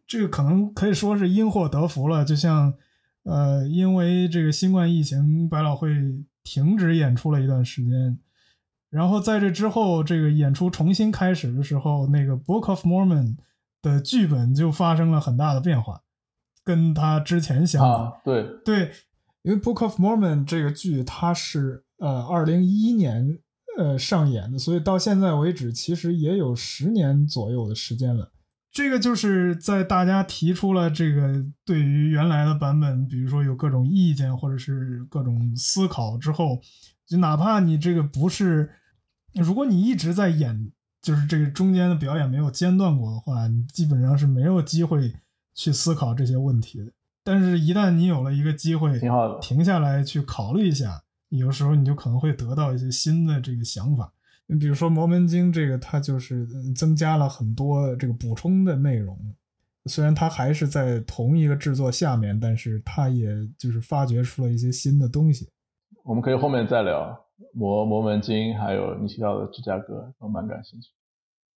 [0.05, 2.23] 这个可能可以说是因祸得福了。
[2.23, 2.71] 就像，
[3.23, 5.89] 呃，因为这个新冠疫情，百老汇
[6.43, 8.19] 停止演出了一段时间，
[8.89, 13.35] 然后在这之后，这个演出重新开始的时候，那个《Book of Mormon》
[13.81, 16.01] 的剧本就发生了很大的变化，
[16.63, 18.91] 跟他之前相比，对对。
[19.41, 23.39] 因为《Book of Mormon》这个剧，它是呃二零一一年
[23.77, 28.33] 呃上演的，所以到现在为止，其实也有十年左右的时间了。
[28.69, 36.59] 这个就是在大家提出了这个对于原来的版本，比如说有各种意见或者是各种思考之后，
[37.07, 38.69] 就哪怕你这个不是，
[39.33, 40.71] 如果你一直在演，
[41.01, 45.13] 就是这个中间的表演没有间断过的话，你基本上是没有机会
[45.53, 46.91] 去思考这些问题的。
[47.23, 48.99] 但是，一旦你有了一个机会，
[49.41, 54.11] 停下来去考虑一下，有时候你就可能会得到一些新的这个想法。
[54.47, 59.15] 你比如说《摩门经》这个，它就是增加了很多这个补充的内容。
[59.85, 65.47] 虽然它还是在同一个制作下面，但是它也就是发掘出了一些新的东西。
[66.03, 66.99] 我们可以后面再聊
[67.53, 70.89] 《摩摩门经》，还有你提到的芝加哥，都蛮感兴趣。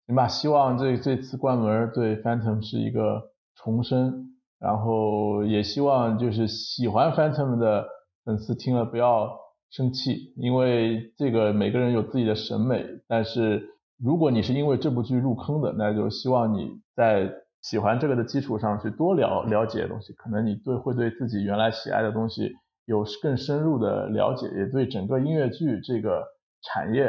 [0.06, 4.28] 行吧，希望这这次关门对 Phantom 是一个重生。
[4.58, 7.84] 然后也希望就是喜欢 Phantom 的
[8.24, 9.36] 粉丝听了不要
[9.70, 17.28] 生气，因为这个每个人有自己的审美，但是如果你是因为这部剧入坑的，那就希望你在
[17.60, 22.52] 喜欢这个的基础上去多了了解东西，可能你对会对自己原来喜爱的东西
[22.92, 26.22] 有更深入的了解，也对整个音乐剧这个
[26.62, 27.04] 产业，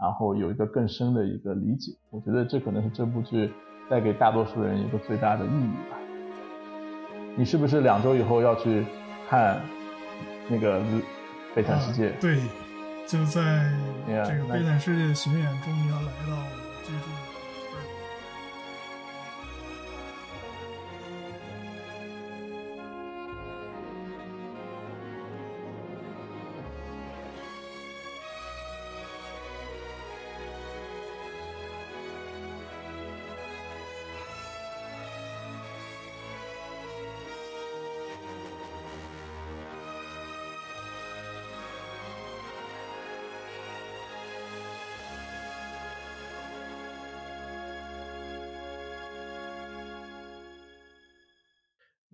[0.00, 1.92] 然后有一个更深的一个理解。
[2.10, 3.52] 我觉得这可能是这部剧
[3.90, 5.98] 带给大多数人一个最大的意义吧。
[7.36, 8.86] 你是不是两周以后要去
[9.28, 9.60] 看
[10.48, 10.80] 那个
[11.54, 12.10] 《悲惨世界》？
[12.18, 12.38] 对，
[13.06, 13.70] 就在
[14.06, 17.29] 这个《悲惨世界》巡演终于要来到。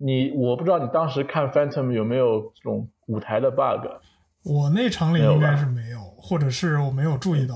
[0.07, 3.87] 你我不知道你当时看 Phantom 有没有这种舞台的 bug？
[4.45, 7.55] 我那场里应该是没有，或者是我没有注意到。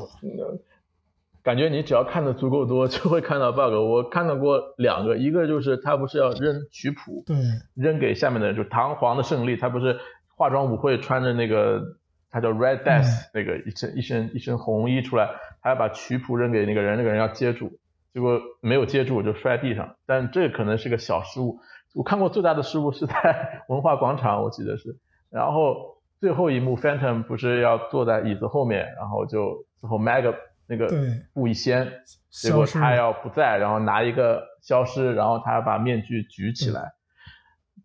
[1.41, 3.73] 感觉你只要看的足够多，就会看到 bug。
[3.73, 7.37] 我看到过两个，一个就是他不是要扔曲谱，对，
[7.73, 9.55] 扔给下面的人，就堂皇的胜利。
[9.55, 9.97] 他不是
[10.35, 11.81] 化妆舞会穿着那个，
[12.29, 15.29] 他叫 Red Death 那个一身一身一身红衣出来，
[15.61, 17.79] 他要把曲谱扔给那个人，那个人要接住，
[18.13, 19.95] 结果没有接住就摔地上。
[20.05, 21.61] 但这可能是个小失误。
[21.95, 24.97] 我看过最大的失误是在 文化广场，我记得是，
[25.29, 30.33] 然后最后一幕，Phantom 不是要坐在椅子后面，然后就最后 Mag
[30.67, 30.87] 那个
[31.33, 31.91] 布一掀，
[32.29, 36.93] 结果他要不在，然后拿一个消失，然后他把面具举起来，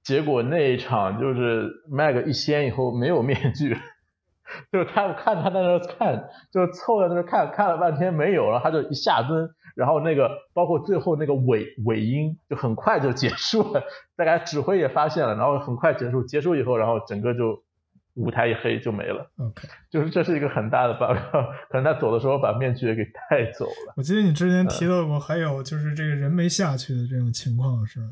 [0.05, 3.77] 结果那一场就是 Mag 一掀以后没有面具。
[4.71, 13.83] 就是他看他在那看，就凑在那看看了半天没有，然后他就一下蹲，然后那个包括最后那个尾尾音就很快就结束了，
[14.17, 17.63] 大概指挥也发现了，然后很快结束，结束以后，然后整个就
[18.15, 19.31] 舞台一黑就没了。
[19.37, 21.19] OK， 就是这是一个很大的 bug，
[21.69, 23.93] 可能他走的时候把面具也给带走了。
[23.97, 28.07] 我记得你之前提到过，还有就是这个人没下去的这种情况是吧？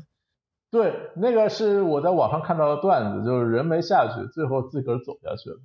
[0.69, 5.57] 对，那个是我在网上看到的段子，就是人没下去，最后自个儿走下去了。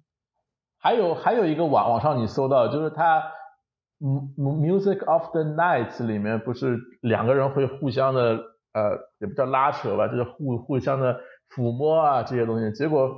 [0.78, 3.22] 还有还有一个网网上你搜到，就是他
[4.00, 8.20] 嗯 Music of the Night 里面不是两个人会互相的
[8.72, 11.20] 呃也不叫拉扯吧，就是互互相的
[11.54, 13.14] 抚摸啊这些东西，结果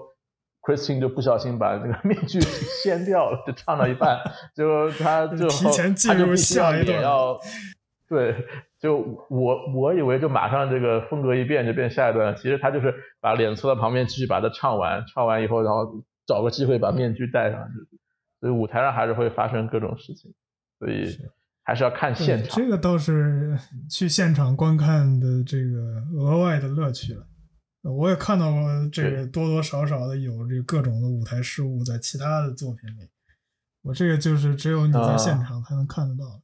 [0.62, 4.18] Christine 就不小心把那个面具掀掉了，就唱到一半，
[4.54, 7.38] 就他就提前进入下一段要
[8.08, 8.34] 对，
[8.80, 8.96] 就
[9.30, 16.02] 我我以为就马上这个风格一变就变下一段，其实他就是把脸凑到旁边继续把它唱完，唱完以后然后。
[16.24, 17.98] 找个机会把面具戴上去，
[18.38, 20.32] 所以舞台上还是会发生各种事情，
[20.82, 21.16] 所以
[21.62, 22.58] 还是要看现场。
[22.58, 23.56] 这个倒是
[23.88, 27.24] 去现场观看的这个额外的乐趣了。
[27.82, 33.08] 我也看到过这个多多少少的有这各种的舞台事物在其他的作品里，
[33.82, 36.42] 我这个就是只有你在现场才能看得到。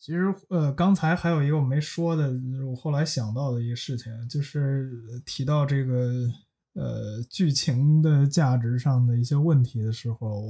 [0.00, 2.32] 其实，呃，刚才还有一个我没说的，
[2.66, 4.90] 我后来想到的一个事情，就是
[5.24, 6.28] 提到这个
[6.74, 10.44] 呃剧情的价值上的一些问题的时候，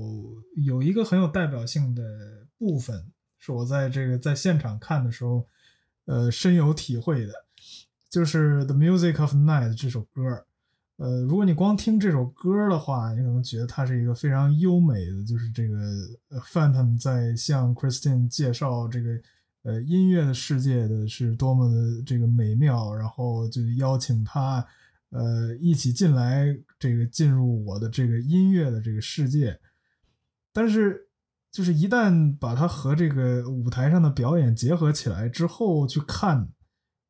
[0.56, 2.02] 有一个很有代表性的
[2.58, 3.04] 部分，
[3.38, 5.46] 是我在这个在现场看的时候，
[6.06, 7.32] 呃，深有体会的，
[8.10, 10.44] 就是《The Music of Night》这首歌。
[10.96, 15.76] 呃，如果你光听这首歌的话，你可能觉得它是一个非常优美的，就是这个
[16.52, 19.20] Phantom 在向 Christine 介绍这个。
[19.64, 24.62] 呃，音乐的世界的是多么的这个美妙，然后就邀请他，
[25.14, 26.44] 呃，一起进来，
[26.76, 29.56] 这个进入我的这个音乐的这个世界。
[30.52, 31.08] 但是，
[31.52, 36.48] 就是一旦把它和这个舞台上的表演结合起来之后去看，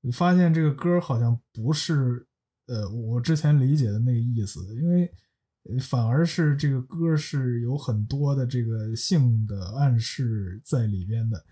[0.02, 2.26] 你发现这个歌好像不是，
[2.66, 5.10] 呃，我之前理解的那个意思，因为
[5.80, 11.42] 反而是这个歌是有很多的这个性的暗示在里边的。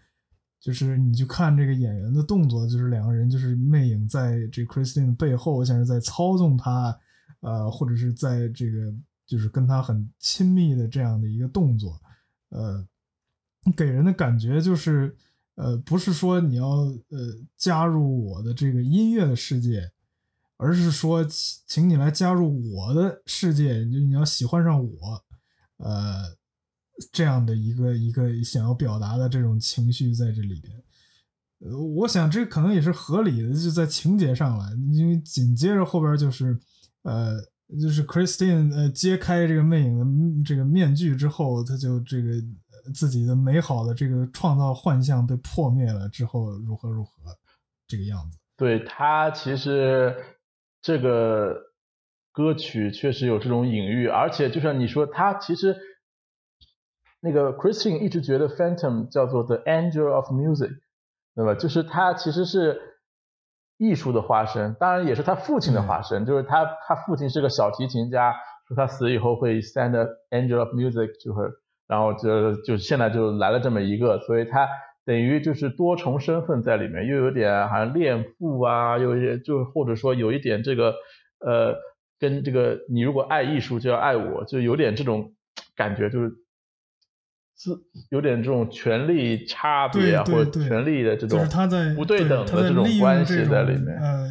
[0.63, 6.97] 就是你去看这个演员的动作，就是两个人就是魅影在这 Christine 的背后，像是在操纵他，
[7.41, 8.95] 呃，或者是在这个
[9.27, 12.01] 就是跟他很亲密的这样的一个动作，
[12.51, 12.87] 呃，
[13.77, 15.17] 给人的感觉就是，
[15.57, 17.19] 呃，不是说你要呃
[17.57, 19.91] 加入我的这个音乐的世界，
[20.59, 21.27] 而是说
[21.67, 25.25] 请你来加入我的世界，就你要喜欢上我，
[25.79, 26.41] 呃。
[27.13, 30.77] 这样的一个一个想要表达的这种情绪在这里边，
[31.61, 36.59] 呃，我想这可能也是合理的，就在情节上来，因为紧接着后边就是
[37.03, 37.41] 呃，
[37.81, 42.33] 就是 Christine 呃揭开这个魅影的这个面具之后，他就这个
[42.95, 47.11] 自己的美好的这个创造幻象被破灭了之后，如何如何
[47.87, 48.39] 这个样子。
[48.57, 50.15] 对他其实
[50.81, 51.57] 这个
[52.33, 55.77] 歌曲确实有这种隐喻，而且就像你说，他其实
[57.25, 60.71] 那个 Christine 一直觉得 Phantom 叫做 The Angel of Music。
[61.35, 62.81] 那么就是他其实是
[63.79, 66.27] 艺术的化身，当然也是他父亲的化身。
[66.27, 68.35] 就是他他父亲是个小提琴家，
[68.67, 69.93] 说他死以后会 send
[70.31, 71.53] angel of music，就是
[71.87, 74.69] 然后就就现在就来了这么一个，所以他
[75.07, 80.97] 等于就是多重身份在里面，又有点好像恋父啊，又就或者说有一点这个
[81.39, 81.77] 呃
[82.19, 85.33] 跟这个你如果爱艺术就要爱我，就有点这种
[85.77, 86.42] 感觉，就是。
[87.63, 87.71] 是
[88.11, 93.97] 有点这种权力差别啊，或者权力的这种就是他在不对等的这种关系在里面。
[93.97, 94.29] 呃，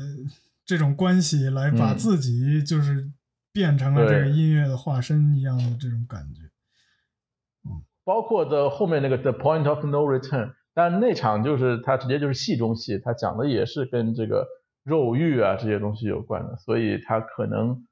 [0.65, 3.09] 这种关系来把自己就是
[3.53, 6.41] 变成了这个音乐的化身一样的这种感觉。
[7.69, 14.45] 嗯，包括的后面那个 The Point of No Return，但那场就是他直接就是戏中戏，他讲的也是跟这个
[14.83, 17.85] 肉欲啊这些东西有关的，所以他可能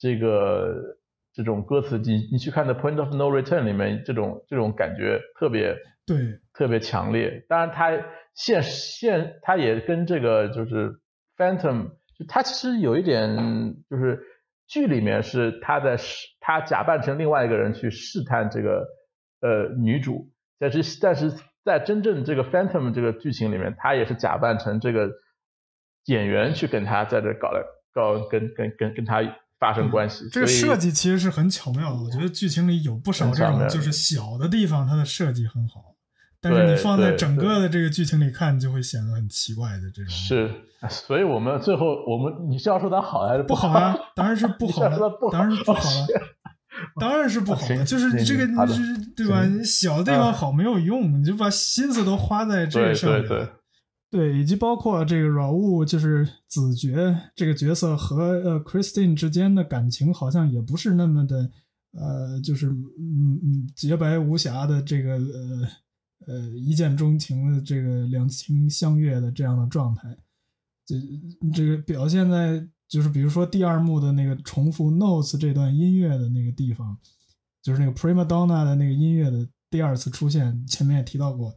[0.00, 0.96] 这个。
[1.32, 5.76] 这种歌词，你你去看《The Point of No Return》里面，这种这种感觉特别
[6.06, 7.44] 对，特别强烈。
[7.48, 7.92] 当然，它
[8.34, 10.90] 现现它也跟这个就是
[11.36, 11.84] 《Phantom》，
[12.18, 14.20] 就它其实有一点，就是
[14.66, 18.86] 剧里面是他在试，他假扮成另外一个人去试探这个
[19.40, 21.32] 呃女主，但是但是
[21.64, 25.10] 在真正这个《Phantom》这个剧情里面，他也是假扮成这个
[26.06, 27.64] 演员去跟他在这搞了
[27.94, 29.22] 搞跟跟跟跟他。
[29.60, 32.00] 发生关系，这个设计其实是很巧妙的。
[32.00, 35.94] 我觉得剧情里有不少这种就是小的地方，它的设计很好。
[36.42, 40.08] 但是你放在整个的这个剧情里看，就会显得很奇怪的这种。
[40.08, 40.50] 是，
[40.88, 43.94] 所以我们最后我们你是要说它好还是不好啊？
[44.16, 44.98] 当然是不好了，
[45.30, 46.06] 当然是不好了，
[46.98, 47.84] 当然是不好了。
[47.84, 48.82] 就是这个，是
[49.14, 49.44] 对吧？
[49.62, 53.28] 小的地方好没有用，你就把心思都花在这个上面。
[53.28, 53.46] 对，
[54.10, 61.48] 对以及包括这个软物，就是子爵这个角色和呃 Christine 之间的感情，好像也不是那么的，
[61.92, 65.68] 呃，就是嗯嗯洁白无瑕的这个呃
[66.26, 70.18] 呃一见钟情的这个两情相悦的这样的状态。
[70.84, 70.96] 这
[71.54, 76.98] 这个表现在就是比如说第二幕的那个重复 notes 这段音乐的那个地方，
[77.62, 81.56] 就是那个 prima donna 的那个音乐的第二次出现，前面也提到过，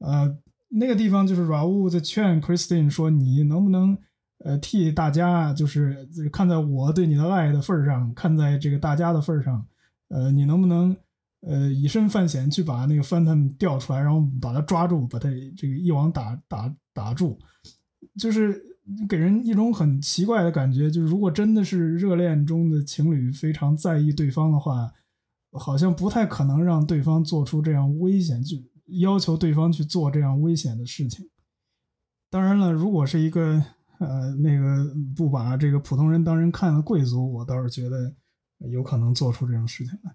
[0.00, 0.38] 呃。
[0.76, 3.96] 那个地方就是 Rau 在劝 Christine 说：“你能不能，
[4.44, 9.64] 呃，替大家，就是看在我对你的爱的份上，看在这个大家的份上，
[10.08, 10.96] 呃，你能不能，
[11.42, 17.38] 呃，以身犯险去把那个 Phantom 调出来，然后把他抓住，把他这个一网打打打住，
[18.18, 18.60] 就是
[19.08, 20.90] 给人一种很奇怪的感觉。
[20.90, 24.92] 就是如果真的是热恋中的情侣非常在意对方的话，
[25.52, 28.56] 好像不太可能让对方做出这样危险就。”
[28.86, 31.30] 要求对方去做这样危险的事情。
[32.30, 33.62] 当然了，如果是一个
[33.98, 38.14] 呃那个不把这个普通人当人看的贵族，我倒是觉得
[38.70, 40.14] 有可能做出这种事情来。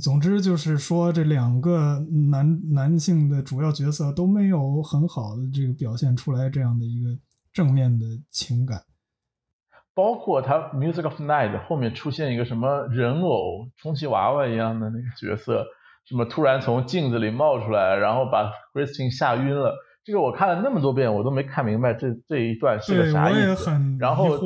[0.00, 1.98] 总之就是说，这两个
[2.30, 7.18] 男男性的主要角色都没有很好的这个表现出来这样的一个
[7.52, 8.84] 正面的情感。
[9.94, 15.64] 包括他《Music of Night》后面出现一个什么人偶充气娃娃一样的那个角色。
[16.06, 19.74] 什么突然从镜子里冒出来，然后把 Christine 吓晕了？
[20.04, 23.70] 这个我看了那么多遍，我都没看明白这这一段是个啥意思。
[23.98, 24.38] 然后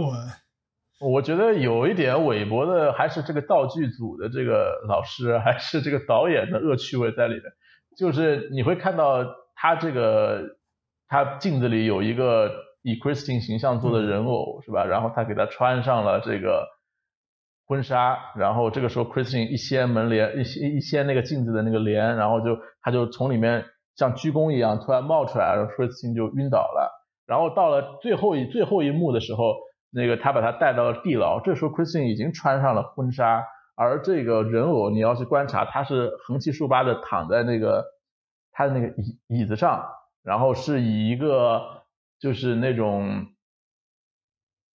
[1.01, 7.43] 我觉得有一点韦伯的，还是这个道具组的这个老师，还是这个导演的恶趣味在里面。
[7.97, 9.25] 就是你会看到
[9.57, 10.43] 他这个
[11.09, 12.53] 他镜子里有一个
[12.83, 14.85] 以 Christine 形象做的人偶，是吧？
[14.85, 16.67] 然后他给他穿上了这个。
[17.69, 23.63] 婚纱，然后这个时候 Christine 一掀门帘，一掀一掀那个镜子的那个帘，然后就他就从里面
[23.95, 26.91] 像鞠躬一样突然冒出来，然后 Christine 就晕倒了。
[27.27, 29.55] 然后到了最后一最后一幕的时候，
[29.91, 33.45] 那个他把他带到了地牢，这时候 Christine 已经穿上了婚纱，
[33.77, 37.85] 而这个人偶你要去观察，他是横七竖八的躺在那个
[38.51, 39.85] 他的那个椅椅子上，
[40.25, 41.83] 然后是以一个
[42.19, 43.27] 就是那种。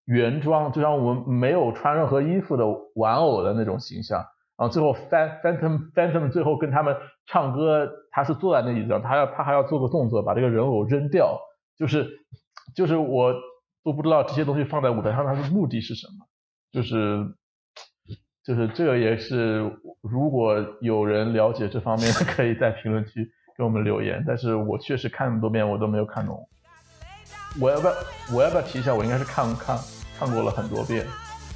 [0.06, 2.66] 原装就像我们没有穿任何衣服的
[2.96, 4.20] 玩偶的那种形象，
[4.58, 6.96] 然后最后 Phantom Phantom 最后跟他们
[7.26, 11.40] 唱歌，他是坐在那椅子上，他要他还要做个动作，把这个人偶扔掉，
[11.78, 12.08] 就是
[12.76, 13.34] 就是我
[13.84, 16.26] 都不知道这些东西放在舞台上它的目的是什么，
[16.72, 17.26] 就是
[18.44, 19.72] 就是这个也是
[20.02, 23.32] 如果有人了解这方面， 可以在评论区。
[23.58, 26.48] 给我们留言，但是我确实看那么多遍我都没有看懂。
[27.60, 27.94] 我要不要
[28.32, 28.94] 我要不要提一下？
[28.94, 29.78] 我应该是看看
[30.20, 31.08] 看过了很多遍。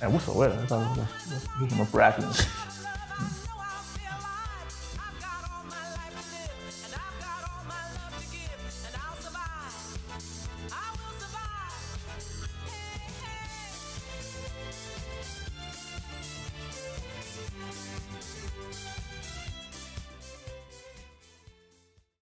[0.01, 2.45] 哎，无所谓了，到时候是什么 bragging。